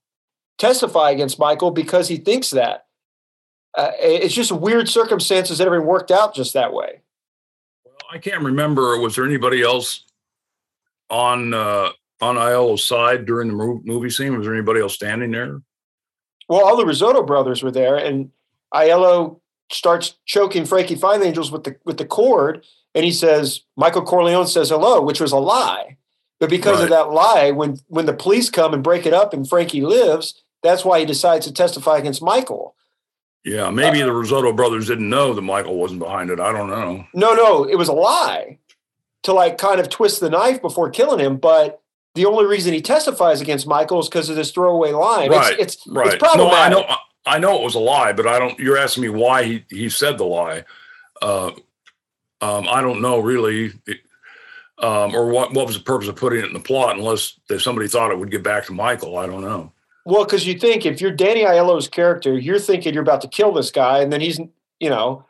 [0.57, 2.85] testify against Michael because he thinks that.
[3.77, 7.01] Uh, it's just weird circumstances that everything worked out just that way.
[7.85, 8.99] Well, I can't remember.
[8.99, 10.05] Was there anybody else
[11.09, 11.89] on uh,
[12.21, 14.37] on Aiello's side during the movie scene?
[14.37, 15.61] Was there anybody else standing there?
[16.47, 18.31] Well, all the Rosato brothers were there, and
[18.73, 19.39] Aiello
[19.71, 22.65] starts choking Frankie Five Angels with the with the cord,
[22.95, 25.97] and he says Michael Corleone says hello, which was a lie.
[26.39, 29.47] But because of that lie, when when the police come and break it up and
[29.47, 32.75] Frankie lives, that's why he decides to testify against Michael.
[33.43, 36.39] Yeah, maybe the Rosato brothers didn't know that Michael wasn't behind it.
[36.39, 37.05] I don't know.
[37.13, 38.57] No, no, it was a lie
[39.23, 41.37] to like kind of twist the knife before killing him.
[41.37, 41.81] But
[42.19, 45.29] the only reason he testifies against Michael is because of this throwaway line.
[45.29, 46.13] Right, It's it's, Right.
[46.13, 46.35] it's.
[46.35, 46.85] No, I know.
[47.25, 48.59] I know it was a lie, but I don't.
[48.59, 50.65] You're asking me why he he said the lie.
[51.21, 51.51] Uh,
[52.41, 53.71] um, I don't know really,
[54.79, 57.61] um, or what what was the purpose of putting it in the plot, unless if
[57.61, 59.17] somebody thought it would get back to Michael.
[59.17, 59.71] I don't know.
[60.03, 63.53] Well, because you think if you're Danny Aiello's character, you're thinking you're about to kill
[63.53, 64.39] this guy, and then he's,
[64.81, 65.25] you know.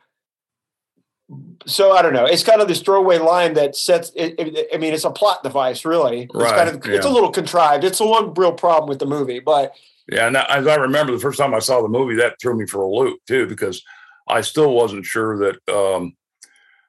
[1.65, 2.25] So I don't know.
[2.25, 4.11] It's kind of this throwaway line that sets.
[4.15, 6.23] It, it, I mean, it's a plot device, really.
[6.23, 6.85] It's Right, kind of.
[6.85, 7.83] It's a little contrived.
[7.83, 9.73] It's the one real problem with the movie, but
[10.11, 12.65] Yeah, and as I remember the first time I saw the movie, that threw me
[12.65, 13.83] for a loop too, because
[14.27, 16.15] I still wasn't sure that um,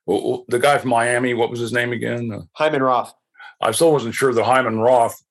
[0.07, 2.33] the guy from Miami, what was his name again?
[2.33, 3.13] Uh, Hyman Roth.
[3.61, 5.23] I still wasn't sure that Hyman Roth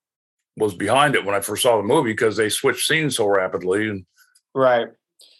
[0.56, 3.88] was behind it when I first saw the movie because they switched scenes so rapidly.
[3.88, 4.04] And
[4.54, 4.88] Right.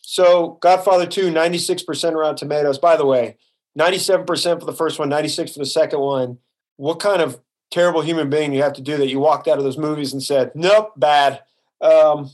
[0.02, 2.78] So Godfather 2, 96% Rotten Tomatoes.
[2.78, 3.36] By the way,
[3.78, 6.38] 97% for the first one, 96 for the second one.
[6.76, 7.40] What kind of
[7.70, 10.22] terrible human being you have to do that you walked out of those movies and
[10.22, 11.42] said, nope, bad.
[11.80, 12.30] Um,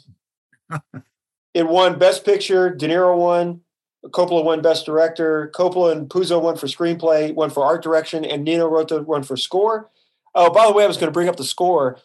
[1.55, 3.61] it won Best Picture, De Niro won,
[4.07, 8.45] Coppola won Best Director, Coppola and Puzo won for Screenplay, one for Art Direction, and
[8.45, 9.91] Nino Rota won for Score.
[10.35, 11.99] Oh, by the way, I was going to bring up the score.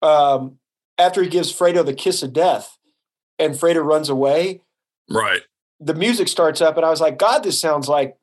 [0.00, 0.58] Um,
[0.96, 2.78] after he gives Fredo the kiss of death
[3.38, 4.62] and Fredo runs away,
[5.08, 5.42] right,
[5.78, 8.16] the music starts up and I was like, God, this sounds like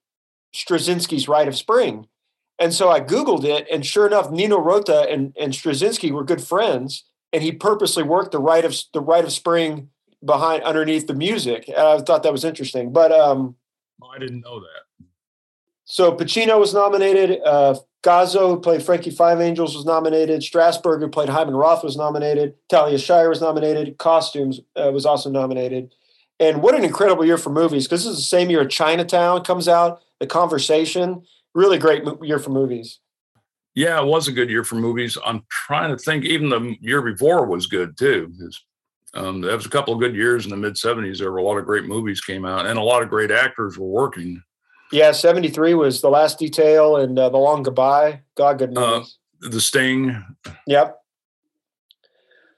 [0.56, 2.08] Stravinsky's Rite of Spring.
[2.58, 6.42] And so I Googled it, and sure enough, Nino Rota and, and Stravinsky were good
[6.42, 7.04] friends,
[7.34, 9.90] and he purposely worked the Rite of the Rite of Spring
[10.24, 11.68] behind underneath the music.
[11.68, 12.94] And I thought that was interesting.
[12.94, 13.56] But um,
[14.10, 15.08] I didn't know that.
[15.84, 17.42] so Pacino was nominated.
[17.46, 20.42] Uh, Gazzo, who played Frankie Five Angels, was nominated.
[20.42, 22.54] Strasberg, who played Hyman Roth, was nominated.
[22.70, 23.98] Talia Shire was nominated.
[23.98, 25.94] Costumes uh, was also nominated.
[26.40, 27.86] And what an incredible year for movies!
[27.86, 30.02] Because this is the same year Chinatown comes out.
[30.20, 33.00] The Conversation, really great year for movies.
[33.74, 35.18] Yeah, it was a good year for movies.
[35.26, 36.24] I'm trying to think.
[36.24, 38.34] Even the year before was good too.
[39.14, 41.20] Um, there was a couple of good years in the mid '70s.
[41.20, 43.78] There were a lot of great movies came out, and a lot of great actors
[43.78, 44.42] were working.
[44.94, 48.22] Yeah, seventy three was the Last Detail and uh, the Long Goodbye.
[48.36, 49.04] God, good Uh.
[49.42, 50.24] The Sting,
[50.66, 50.98] Yep.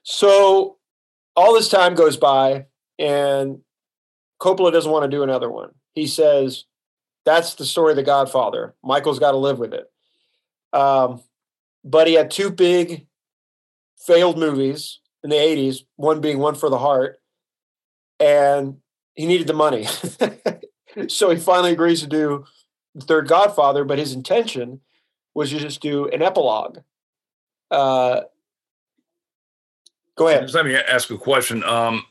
[0.03, 0.77] So
[1.35, 2.65] all this time goes by,
[2.97, 3.59] and
[4.39, 5.71] Coppola doesn't want to do another one.
[5.93, 6.65] He says,
[7.27, 8.73] "That's the story of The Godfather.
[8.81, 9.91] Michael's got to live with it."
[10.71, 11.21] Um,
[11.83, 13.05] but he had two big
[13.97, 15.81] failed movies in the '80s.
[15.97, 17.19] One being One for the Heart,
[18.21, 18.77] and
[19.15, 19.87] he needed the money,
[21.09, 22.45] so he finally agrees to do
[22.95, 23.83] the third Godfather.
[23.83, 24.79] But his intention
[25.35, 26.79] was to just do an epilogue.
[27.69, 28.21] Uh,
[30.15, 30.43] go ahead.
[30.43, 31.61] Just let me ask a question.
[31.65, 32.05] Um,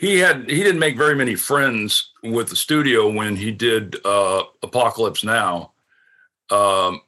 [0.00, 4.44] he had he didn't make very many friends with the studio when he did uh,
[4.62, 5.72] Apocalypse Now,
[6.48, 7.02] um,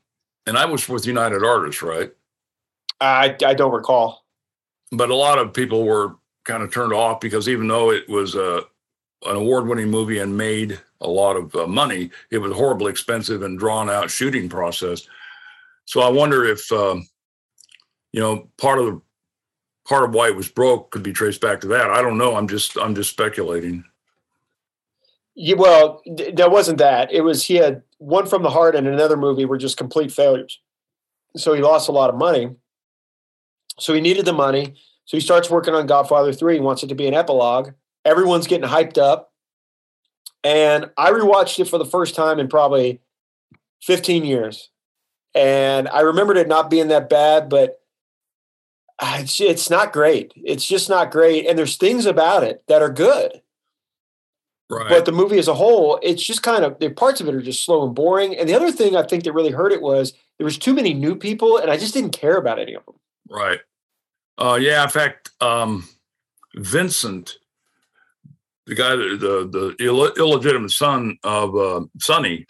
[0.46, 2.12] and I was with United Artists, right?
[3.00, 4.26] I, I don't recall.
[4.92, 8.34] But a lot of people were kind of turned off because even though it was
[8.34, 8.60] a
[9.24, 13.58] an award-winning movie and made a lot of uh, money, it was horribly expensive and
[13.58, 15.08] drawn-out shooting process.
[15.86, 17.08] So I wonder if um,
[18.12, 19.00] you know part of the
[19.92, 21.90] part of why it was broke could be traced back to that.
[21.90, 22.34] I don't know.
[22.34, 23.84] I'm just I'm just speculating.
[25.34, 27.12] Yeah, well, th- there wasn't that.
[27.12, 30.58] It was he had one from the heart and another movie were just complete failures.
[31.36, 32.56] So he lost a lot of money.
[33.78, 34.76] So he needed the money.
[35.04, 36.54] So he starts working on Godfather 3.
[36.54, 37.72] He wants it to be an epilogue.
[38.06, 39.30] Everyone's getting hyped up.
[40.42, 43.02] And I rewatched it for the first time in probably
[43.82, 44.70] 15 years.
[45.34, 47.81] And I remembered it not being that bad, but
[49.02, 50.32] it's, it's not great.
[50.36, 51.46] It's just not great.
[51.46, 53.42] And there's things about it that are good.
[54.70, 54.88] Right.
[54.88, 57.42] But the movie as a whole, it's just kind of the parts of it are
[57.42, 58.36] just slow and boring.
[58.36, 60.94] And the other thing I think that really hurt it was there was too many
[60.94, 62.94] new people, and I just didn't care about any of them.
[63.28, 63.60] right.
[64.38, 64.82] Uh, yeah.
[64.82, 65.86] In fact, um,
[66.54, 67.36] Vincent,
[68.66, 72.46] the guy, the the Ill- illegitimate son of uh, Sonny,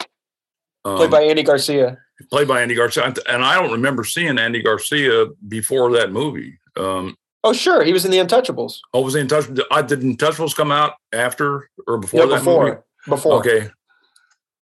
[0.85, 1.97] um, Played by Andy Garcia.
[2.29, 6.59] Played by Andy Garcia, and I don't remember seeing Andy Garcia before that movie.
[6.77, 7.15] Um,
[7.45, 8.77] Oh, sure, he was in the Untouchables.
[8.93, 9.45] oh, was he in touch?
[9.69, 12.65] I did Untouchables come out after or before Yeah, that before.
[12.65, 12.77] movie?
[13.09, 13.33] Before.
[13.39, 13.69] Okay,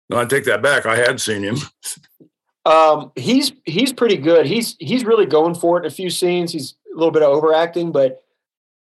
[0.10, 0.86] no, I take that back.
[0.86, 1.58] I had seen him.
[2.66, 4.46] Um, he's he's pretty good.
[4.46, 6.52] He's he's really going for it in a few scenes.
[6.52, 8.22] He's a little bit of overacting, but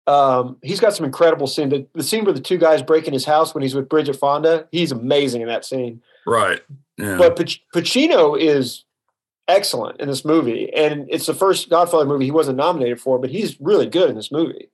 [0.07, 1.69] Um, he's got some incredible scene.
[1.69, 4.15] The, the scene where the two guys break in his house when he's with Bridget
[4.15, 6.01] Fonda, he's amazing in that scene.
[6.25, 6.61] Right.
[6.97, 7.17] Yeah.
[7.17, 8.85] But Pac- Pacino is
[9.47, 13.29] excellent in this movie, and it's the first Godfather movie he wasn't nominated for, but
[13.29, 14.69] he's really good in this movie.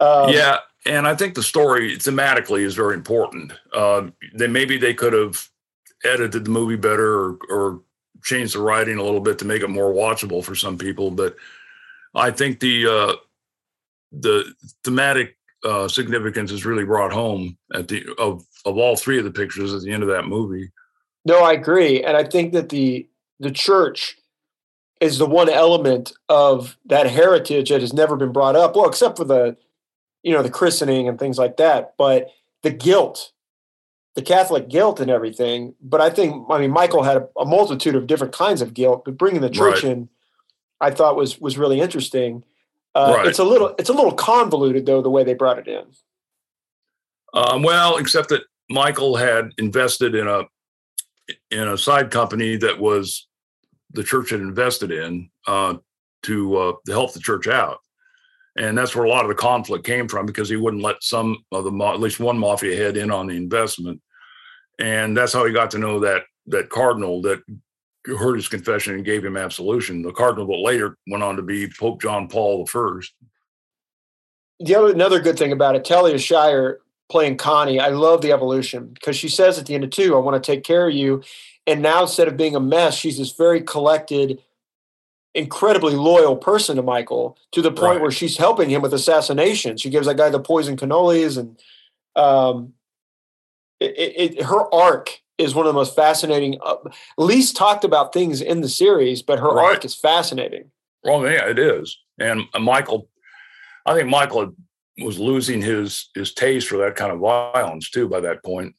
[0.00, 3.52] Um, yeah, and I think the story thematically is very important.
[3.72, 5.48] Uh, they maybe they could have
[6.04, 7.80] edited the movie better or, or
[8.24, 11.36] changed the writing a little bit to make it more watchable for some people, but
[12.14, 13.12] I think the uh,
[14.12, 14.52] the
[14.84, 19.30] thematic uh, significance is really brought home at the of of all three of the
[19.30, 20.70] pictures at the end of that movie.
[21.24, 23.08] No, I agree, and I think that the
[23.40, 24.16] the church
[25.00, 28.76] is the one element of that heritage that has never been brought up.
[28.76, 29.56] Well, except for the
[30.22, 32.28] you know the christening and things like that, but
[32.62, 33.32] the guilt,
[34.14, 35.74] the Catholic guilt and everything.
[35.80, 39.04] But I think I mean Michael had a, a multitude of different kinds of guilt,
[39.04, 39.92] but bringing the church Right.
[39.92, 40.08] in,
[40.80, 42.44] I thought was was really interesting.
[42.94, 43.26] Uh, Right.
[43.26, 45.84] It's a little it's a little convoluted though the way they brought it in.
[47.34, 50.44] Um, well, except that Michael had invested in a
[51.50, 53.26] in a side company that was
[53.92, 55.76] the church had invested in uh,
[56.24, 57.78] to uh, to help the church out,
[58.56, 61.38] and that's where a lot of the conflict came from because he wouldn't let some
[61.52, 64.00] of the at least one mafia head in on the investment,
[64.78, 67.40] and that's how he got to know that that cardinal that
[68.06, 70.02] heard his confession and gave him absolution.
[70.02, 73.12] The cardinal that later went on to be Pope John Paul First.
[74.60, 76.80] the other another good thing about it, Talia Shire
[77.10, 80.18] playing Connie, I love the evolution because she says at the end of two, I
[80.18, 81.22] want to take care of you.
[81.66, 84.42] And now instead of being a mess, she's this very collected,
[85.34, 88.00] incredibly loyal person to Michael to the point Right.
[88.00, 89.76] where she's helping him with assassination.
[89.76, 91.60] She gives that guy the poison cannolis and
[92.16, 92.72] um
[93.80, 96.76] it, it- her arc is one of the most fascinating, uh,
[97.18, 99.74] least talked about things in the series, but her Right.
[99.74, 100.70] arc is fascinating.
[101.04, 101.98] Well, yeah, it is.
[102.18, 103.08] And uh, Michael,
[103.84, 104.54] I think Michael
[104.98, 108.08] was losing his his taste for that kind of violence too.
[108.08, 108.74] By that point,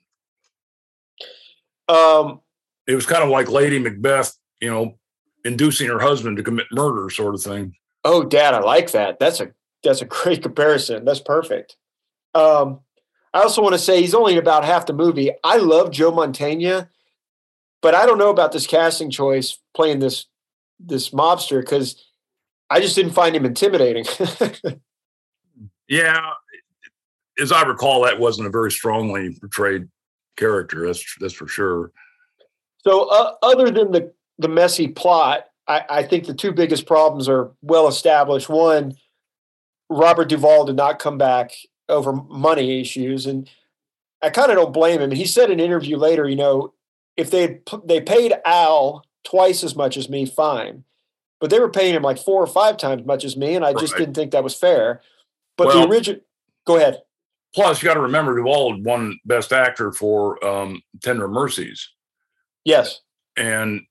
[1.90, 2.40] Um,
[2.88, 4.98] it was kind of like Lady Macbeth, you know,
[5.44, 7.76] inducing her husband to commit murder, sort of thing.
[8.06, 9.20] Oh, Dad, I like that.
[9.20, 9.52] That's a
[9.84, 11.04] that's a great comparison.
[11.06, 11.76] That's perfect.
[12.34, 12.80] Um,
[13.34, 15.32] I also want to say he's only in about half the movie.
[15.44, 16.90] I love Joe Mantegna,
[17.82, 20.26] but I don't know about this casting choice playing this
[20.80, 22.04] this mobster because
[22.70, 24.06] I just didn't find him intimidating.
[25.88, 26.32] Yeah,
[27.40, 29.88] as I recall, that wasn't a very strongly portrayed
[30.38, 30.88] character.
[30.88, 31.92] That's that's for sure.
[32.78, 37.30] so, uh, other than the the messy plot, I, I think the two biggest problems
[37.30, 38.50] are well established.
[38.50, 38.96] One,
[39.90, 41.52] Robert Duvall did not come back
[41.94, 43.50] over money issues, and
[44.22, 45.12] I kind of don't blame him.
[45.12, 46.74] He said in an interview later, you know,
[47.16, 50.84] if they they paid Al twice as much as me, fine,
[51.40, 53.64] but they were paying him like four or five times as much as me, and
[53.64, 54.00] I just Right.
[54.00, 55.02] didn't think that was fair.
[55.58, 56.22] But Well- the original,
[56.66, 57.02] go ahead.
[57.56, 61.88] Plus, you got to remember Duvall had won Best Actor for um, Tender Mercies,
[62.66, 63.02] Yes,
[63.38, 63.82] and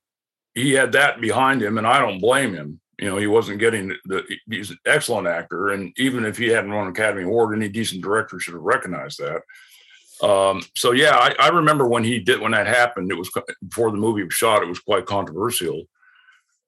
[0.53, 2.81] he had that behind him, and I don't blame him.
[2.99, 4.23] You know, he wasn't getting the.
[4.49, 8.03] He's an excellent actor, and even if he hadn't won an Academy Award, any decent
[8.03, 9.41] director should have recognized that.
[10.25, 13.11] Um, so yeah, I, I remember when he did when that happened.
[13.11, 13.31] It was
[13.67, 14.63] before the movie was shot.
[14.63, 15.83] It was quite controversial.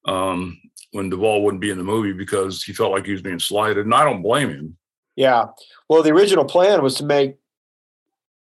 [0.05, 0.59] Um,
[0.91, 3.85] when Duvall wouldn't be in the movie because he felt like he was being slighted,
[3.85, 4.77] and I don't blame him.
[5.15, 5.47] Yeah.
[5.89, 7.37] Well, the original plan was to make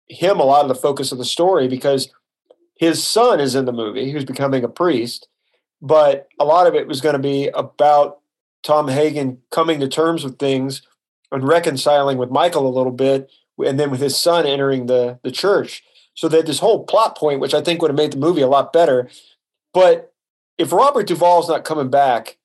[0.08, 2.12] him a lot of the focus of the story because
[2.76, 5.28] his son is in the movie, who's becoming a priest,
[5.80, 8.20] but a lot of it was going to be about
[8.62, 10.82] Tom Hagen coming to terms with things
[11.30, 13.30] and reconciling with Michael a little bit,
[13.64, 15.82] and then with his son entering the the church.
[16.16, 18.46] So that this whole plot point, which I think would have made the movie a
[18.46, 19.08] lot better,
[19.72, 20.12] but
[20.58, 22.38] if Robert Duvall's not coming back,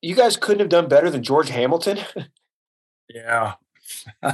[0.00, 1.98] you guys couldn't have done better than George Hamilton.
[3.14, 3.54] Yeah.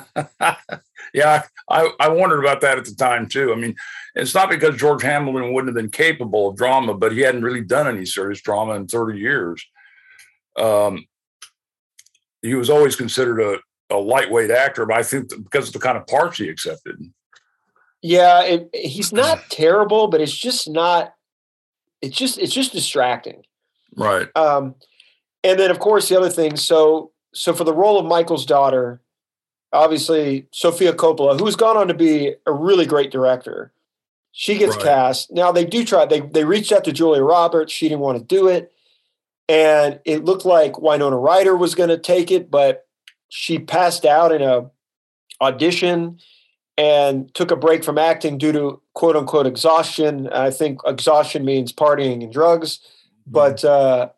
[1.14, 3.52] yeah, I, I wondered about that at the time too.
[3.52, 3.74] I mean,
[4.18, 7.62] it's not because George Hamilton wouldn't have been capable of drama, but he hadn't really
[7.62, 9.64] done any serious drama in 30 years.
[10.56, 11.06] Um,
[12.42, 15.96] he was always considered a, a lightweight actor, but I think because of the kind
[15.96, 16.96] of parts he accepted.
[18.02, 21.14] Yeah, it, he's not terrible, but it's just not.
[22.02, 23.42] It's just it's just distracting.
[23.96, 24.28] Right.
[24.36, 24.74] Um,
[25.42, 26.56] and then of course the other thing.
[26.56, 29.00] So so for the role of Michael's daughter,
[29.72, 33.72] obviously Sofia Coppola, who's gone on to be a really great director,
[34.32, 34.84] she gets Right.
[34.84, 35.32] cast.
[35.32, 36.06] Now they do try.
[36.06, 37.72] They they reached out to Julia Roberts.
[37.72, 38.72] She didn't want to do it,
[39.48, 42.86] and it looked like Winona Ryder was going to take it, but
[43.28, 44.70] she passed out in a
[45.40, 46.18] audition
[46.76, 50.28] and took a break from acting due to quote unquote exhaustion.
[50.28, 52.80] I think exhaustion means partying and drugs,
[53.26, 54.10] but uh,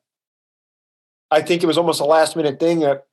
[1.31, 3.07] I think it was almost a last minute thing that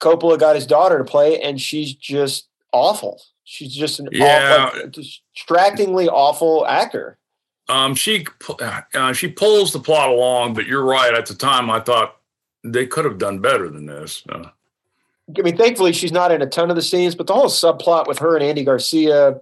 [0.00, 3.20] Coppola got his daughter to play, and she's just awful.
[3.52, 4.64] She's just an Yeah.
[4.70, 7.18] awful, like, distractingly awful actor.
[7.68, 8.26] Um, she
[8.94, 11.12] uh, she pulls the plot along, but you're right.
[11.12, 12.16] At the time, I thought
[12.64, 14.22] they could have done better than this.
[14.26, 14.48] Uh,
[15.36, 18.06] I mean, thankfully, she's not in a ton of the scenes, but the whole subplot
[18.08, 19.38] with her and Andy Garcia,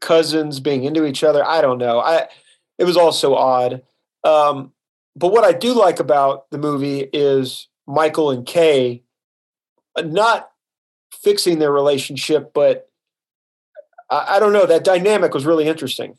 [0.00, 2.00] cousins being into each other, I don't know.
[2.00, 2.28] I
[2.78, 3.82] it was all so odd.
[4.24, 4.72] Um,
[5.14, 9.02] but what I do like about the movie is Michael and Kay
[9.94, 10.50] uh, not
[11.12, 12.88] fixing their relationship, but
[14.12, 14.66] I, I don't know.
[14.66, 16.16] That dynamic was really interesting.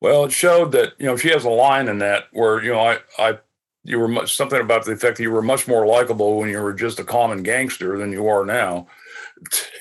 [0.00, 2.80] well, it showed that you know she has a line in that where you know
[2.80, 3.38] I I
[3.84, 6.60] you were much something about the effect that you were much more likable when you
[6.60, 8.86] were just a common gangster than you are now.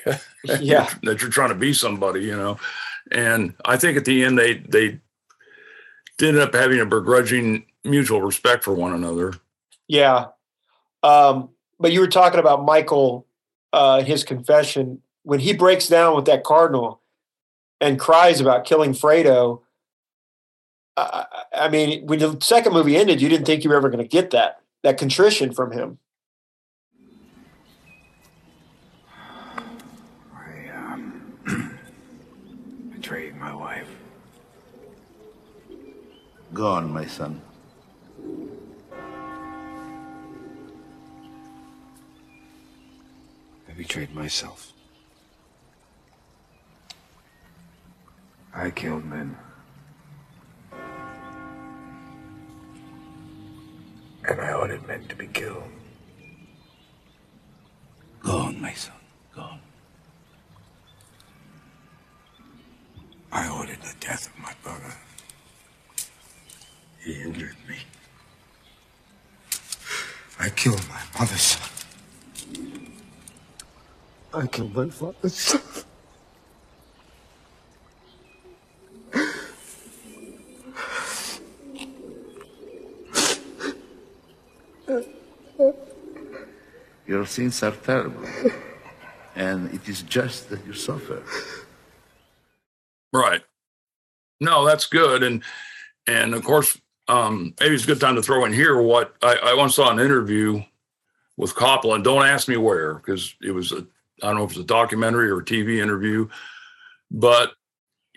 [0.60, 0.88] Yeah.
[1.02, 2.60] that you're trying to be somebody, you know.
[3.11, 4.99] And I think at the end they they
[6.19, 9.34] did end up having a begrudging mutual respect for one another.
[9.88, 10.27] Yeah.
[11.02, 11.49] Um,
[11.80, 13.26] but you were talking about Michael,
[13.73, 17.02] uh, his confession when he breaks down with that cardinal
[17.81, 19.61] and cries about killing Fredo.
[20.95, 23.89] I, I I mean, when the second movie ended, you didn't think you were ever
[23.89, 25.97] going to get that that contrition from him.
[30.31, 31.80] I, um,
[32.93, 33.89] betrayed my wife.
[36.53, 37.41] Gone, my son.
[43.68, 44.74] I betrayed myself.
[48.57, 49.38] I killed men.
[54.27, 55.64] And I ordered men to be killed.
[58.23, 58.94] Go on, my son.
[59.36, 59.60] Go on.
[63.32, 64.95] I ordered the death of my brother.
[67.03, 67.76] He injured me.
[70.40, 71.69] I killed my mother's son.
[74.34, 75.74] I killed my father's son.
[87.26, 88.23] Your sins are terrible.
[89.35, 91.23] and it is just that you suffer.
[93.11, 93.41] Right.
[94.39, 95.23] No, that's good.
[95.23, 95.41] And
[96.06, 99.38] and of course, um, maybe it's a good time to throw in here what I,
[99.38, 100.64] I once saw an interview
[101.35, 103.88] with Coppola, and don't ask me where, because it was a
[104.22, 106.30] I don't know if it was a documentary or a TV interview,
[107.10, 107.53] but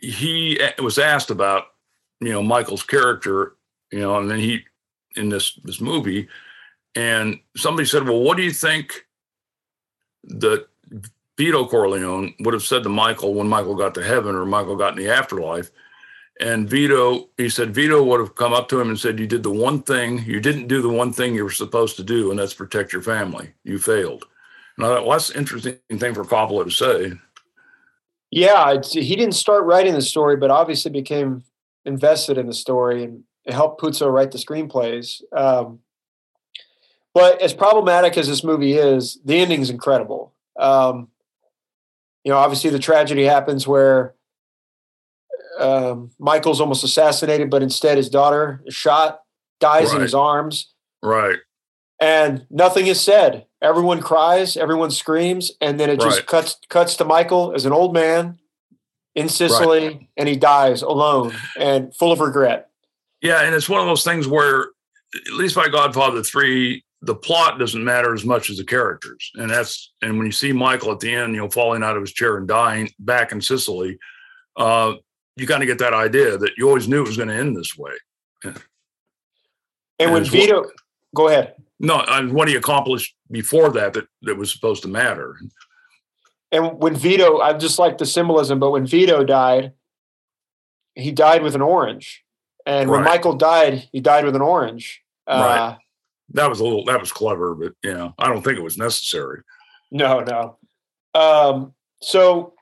[0.02, 1.68] he was asked about,
[2.20, 3.56] you know, Michael's character,
[3.90, 4.64] you know, and then he
[5.16, 6.28] in this this movie,
[6.99, 9.07] and somebody said, Well, what do you think
[10.25, 10.66] that
[11.39, 14.99] Vito Corleone would have said to Michael when Michael got to heaven or Michael got
[14.99, 15.70] in the afterlife.
[16.41, 19.45] And Vito, he said, Vito would have come up to him and said, You did
[19.45, 22.39] the one thing, you didn't do the one thing you were supposed to do, and
[22.39, 23.53] that's protect your family.
[23.62, 24.25] You failed.
[24.77, 27.12] And I thought, an interesting thing for Coppola to say.
[28.33, 31.45] Yeah, he didn't start writing the story, but obviously became
[31.85, 35.23] invested in the story and helped Puzo write the screenplays.
[35.33, 35.81] Um,
[37.19, 40.32] but as problematic as this movie is, the ending's incredible.
[40.59, 41.09] Um,
[42.24, 44.15] you know, obviously the tragedy happens where
[45.59, 49.23] um, Michael's almost assassinated, but instead his daughter is shot,
[49.61, 50.73] dies in his arms,
[51.03, 51.39] Right.
[52.01, 53.47] and nothing is said.
[53.61, 56.27] Everyone cries, everyone screams, and then it just Right.
[56.27, 58.39] cuts cuts to Michael as an old man
[59.16, 62.69] in Sicily, and he dies alone and full of regret.
[63.20, 63.40] Yeah.
[63.43, 64.66] And it's one of those things where,
[65.27, 69.31] at least by Godfather 3, the plot doesn't matter as much as the characters.
[69.35, 72.03] And that's, and when you see Michael at the end, you know, falling out of
[72.03, 73.99] his chair and dying back in Sicily,
[74.57, 74.95] uh,
[75.37, 77.57] you kind of get that idea that you always knew it was going to end
[77.57, 77.93] this way.
[78.45, 78.59] And
[80.01, 80.65] And when it's what- Vito,
[81.15, 81.55] go ahead.
[81.81, 85.37] No, and what he accomplished before that that, that was supposed to matter.
[86.51, 89.75] And when Vito, I just like the symbolism, but when Vito died,
[90.97, 92.25] he died with an orange.
[92.66, 93.11] And when Right.
[93.12, 95.03] Michael died, he died with an orange.
[95.29, 95.79] Uh, Right.
[96.30, 98.78] That was a little that was clever, but you know, I don't think it was
[98.78, 99.42] necessary.
[99.90, 100.56] No, no.
[101.14, 102.55] Um, so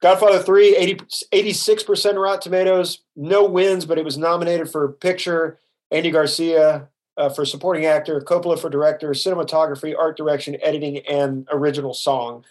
[0.00, 0.94] Godfather 3, 80,
[1.32, 5.58] 86% Rotten Tomatoes, no wins, but it was nominated for picture,
[5.90, 11.92] Andy Garcia uh, for supporting actor, Coppola for director, cinematography, art direction, editing, and original
[11.92, 12.44] song.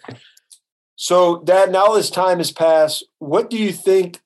[0.94, 4.20] So, Dad, now this time has passed, what do you think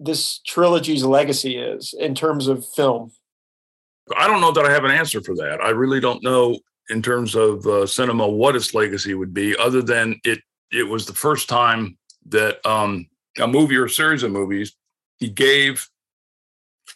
[0.00, 3.12] this trilogy's legacy is in terms of film?
[4.16, 5.60] I don't know that I have an answer for that.
[5.62, 6.58] I really don't know
[6.90, 10.40] in terms of uh, cinema what its legacy would be, other than it
[10.70, 13.06] it was the first time that um,
[13.38, 14.74] a movie or a series of movies
[15.18, 15.88] he gave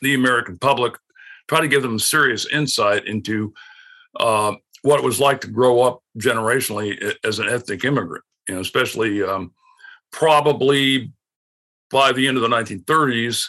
[0.03, 0.95] the American public
[1.49, 3.55] try to give them serious insight into
[4.21, 8.25] uh, what it was like to grow up generationally as an ethnic immigrant.
[8.49, 9.53] You know, especially um,
[10.13, 11.13] probably
[11.91, 13.47] by the end of the 1930s,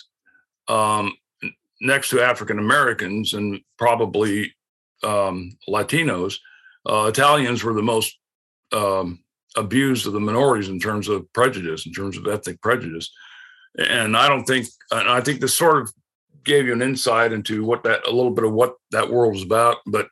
[0.68, 1.14] um,
[1.82, 4.54] next to African Americans and probably
[5.04, 6.38] um, Latinos,
[6.86, 8.18] uh, Italians were the most
[8.72, 9.20] um,
[9.56, 13.12] abused of the minorities in terms of prejudice, in terms of ethnic prejudice.
[13.78, 15.94] And I don't think, and I think this sort of
[16.44, 19.44] gave you an insight into what that, a little bit of what that world was
[19.44, 19.78] about.
[19.86, 20.08] But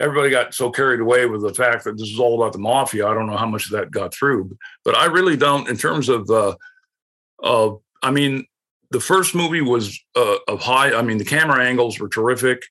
[0.00, 3.06] everybody got so carried away with the fact that this is all about the mafia.
[3.06, 6.08] I don't know how much of that got through, but I really don't, in terms
[6.08, 6.54] of, uh,
[7.42, 8.46] uh, I mean,
[8.94, 10.94] the first movie was uh, of high.
[10.94, 12.62] I mean, the camera angles were terrific.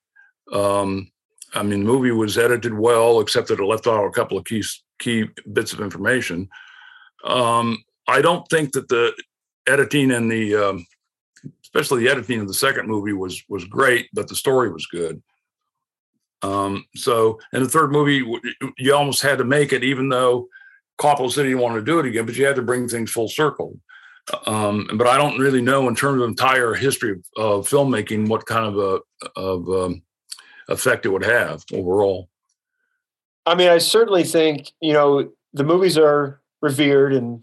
[0.54, 1.12] Um,
[1.54, 4.45] I mean, the movie was edited well, except that it left out a couple of
[4.45, 4.64] key
[5.00, 6.48] key bits of information.
[7.26, 9.14] Um, I don't think that the
[9.68, 10.88] editing and the, um,
[11.62, 15.22] especially the editing of the second movie was was great, but the story was good.
[16.41, 18.26] Um, so, in the third movie,
[18.78, 20.48] you almost had to make it, even though
[20.98, 23.28] Coppola said he wanted to do it again, but you had to bring things full
[23.28, 23.78] circle.
[24.45, 28.66] Um, but I don't really know in terms of entire history of, filmmaking what kind
[28.66, 29.00] of a
[29.40, 30.02] of um,
[30.70, 32.30] effect it would have overall.
[33.45, 37.41] I mean, I certainly think you know the movies are revered and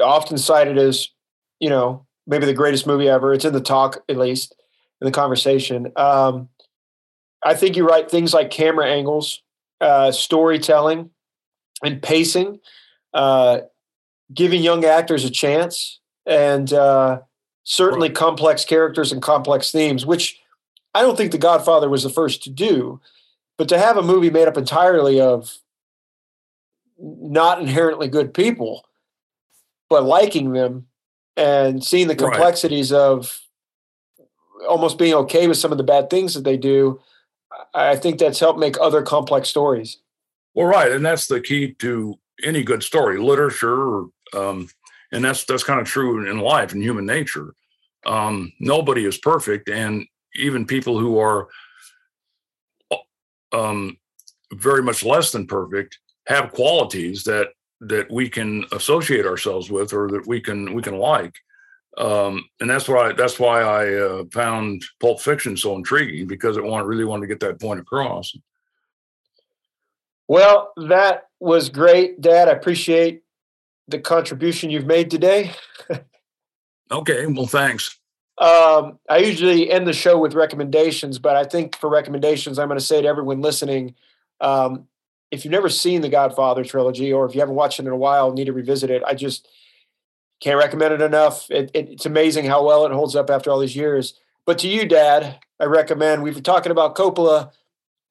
[0.00, 1.08] often cited as
[1.60, 3.32] you know maybe the greatest movie ever.
[3.32, 4.54] It's in the talk at least
[5.00, 5.90] in the conversation.
[5.96, 6.50] Um,
[7.42, 8.10] I think you write.
[8.10, 9.42] Things like camera angles,
[9.80, 11.10] uh, storytelling,
[11.82, 12.60] and pacing.
[13.14, 13.60] Uh,
[14.32, 17.20] giving young actors a chance and uh,
[17.64, 18.16] certainly right.
[18.16, 20.40] complex characters and complex themes, which
[20.94, 23.00] I don't think The Godfather was the first to do.
[23.58, 25.58] But to have a movie made up entirely of
[26.98, 28.86] not inherently good people,
[29.88, 30.86] but liking them
[31.36, 33.00] and seeing the complexities right.
[33.00, 33.40] of
[34.68, 37.00] almost being okay with some of the bad things that they do,
[37.74, 39.98] I think that's helped make other complex stories.
[40.54, 44.04] Well, right, and that's the key to any good story, literature,
[44.34, 44.68] um,
[45.12, 47.54] and that's that's kind of true in life and human nature.
[48.06, 51.48] Um, nobody is perfect, and even people who are
[53.52, 53.96] um,
[54.54, 57.48] very much less than perfect have qualities that
[57.80, 61.34] that we can associate ourselves with or that we can we can like.
[61.98, 66.64] Um, and that's why that's why I uh, found Pulp Fiction so intriguing because it
[66.64, 68.36] want, really wanted to get that point across.
[70.28, 72.48] Well, that was great, Dad.
[72.48, 73.22] I appreciate
[73.90, 75.52] the contribution you've made today.
[76.90, 77.98] okay, well, thanks.
[78.38, 82.78] Um, I usually end the show with recommendations, but I think for recommendations, I'm going
[82.78, 83.94] to say to everyone listening,
[84.40, 84.86] um,
[85.30, 87.96] if you've never seen the Godfather trilogy, or if you haven't watched it in a
[87.96, 89.02] while, need to revisit it.
[89.06, 89.46] I just
[90.40, 91.50] can't recommend it enough.
[91.50, 94.14] It, it, it's amazing how well it holds up after all these years.
[94.46, 96.22] But to you, Dad, I recommend.
[96.22, 97.52] We've been talking about Coppola,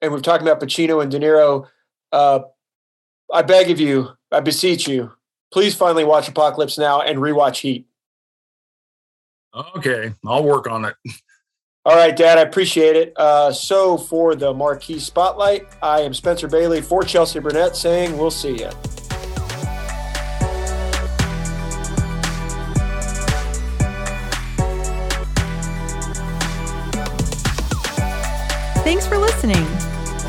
[0.00, 1.66] and we've talking about Pacino and De Niro.
[2.12, 2.40] Uh,
[3.32, 5.12] I beg of you, I beseech you,
[5.52, 7.86] please finally watch Apocalypse Now and rewatch Heat.
[9.76, 10.94] Okay, I'll work on it.
[11.84, 13.14] All right, Dad, I appreciate it.
[13.16, 18.30] Uh, so for the Marquee Spotlight, I am Spencer Bailey for Chelsea Burnett saying we'll
[18.30, 18.70] see you.
[28.82, 29.79] Thanks for listening.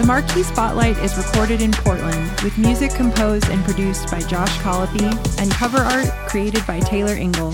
[0.02, 5.04] The Marquee Spotlight is recorded in Portland with music composed and produced by Josh Colopy
[5.40, 7.52] and cover art created by Taylor Ingle.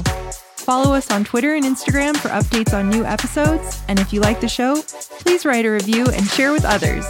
[0.56, 3.84] Follow us on Twitter and Instagram for updates on new episodes.
[3.90, 4.82] And if you like the show,
[5.20, 7.06] please write a review and share with others.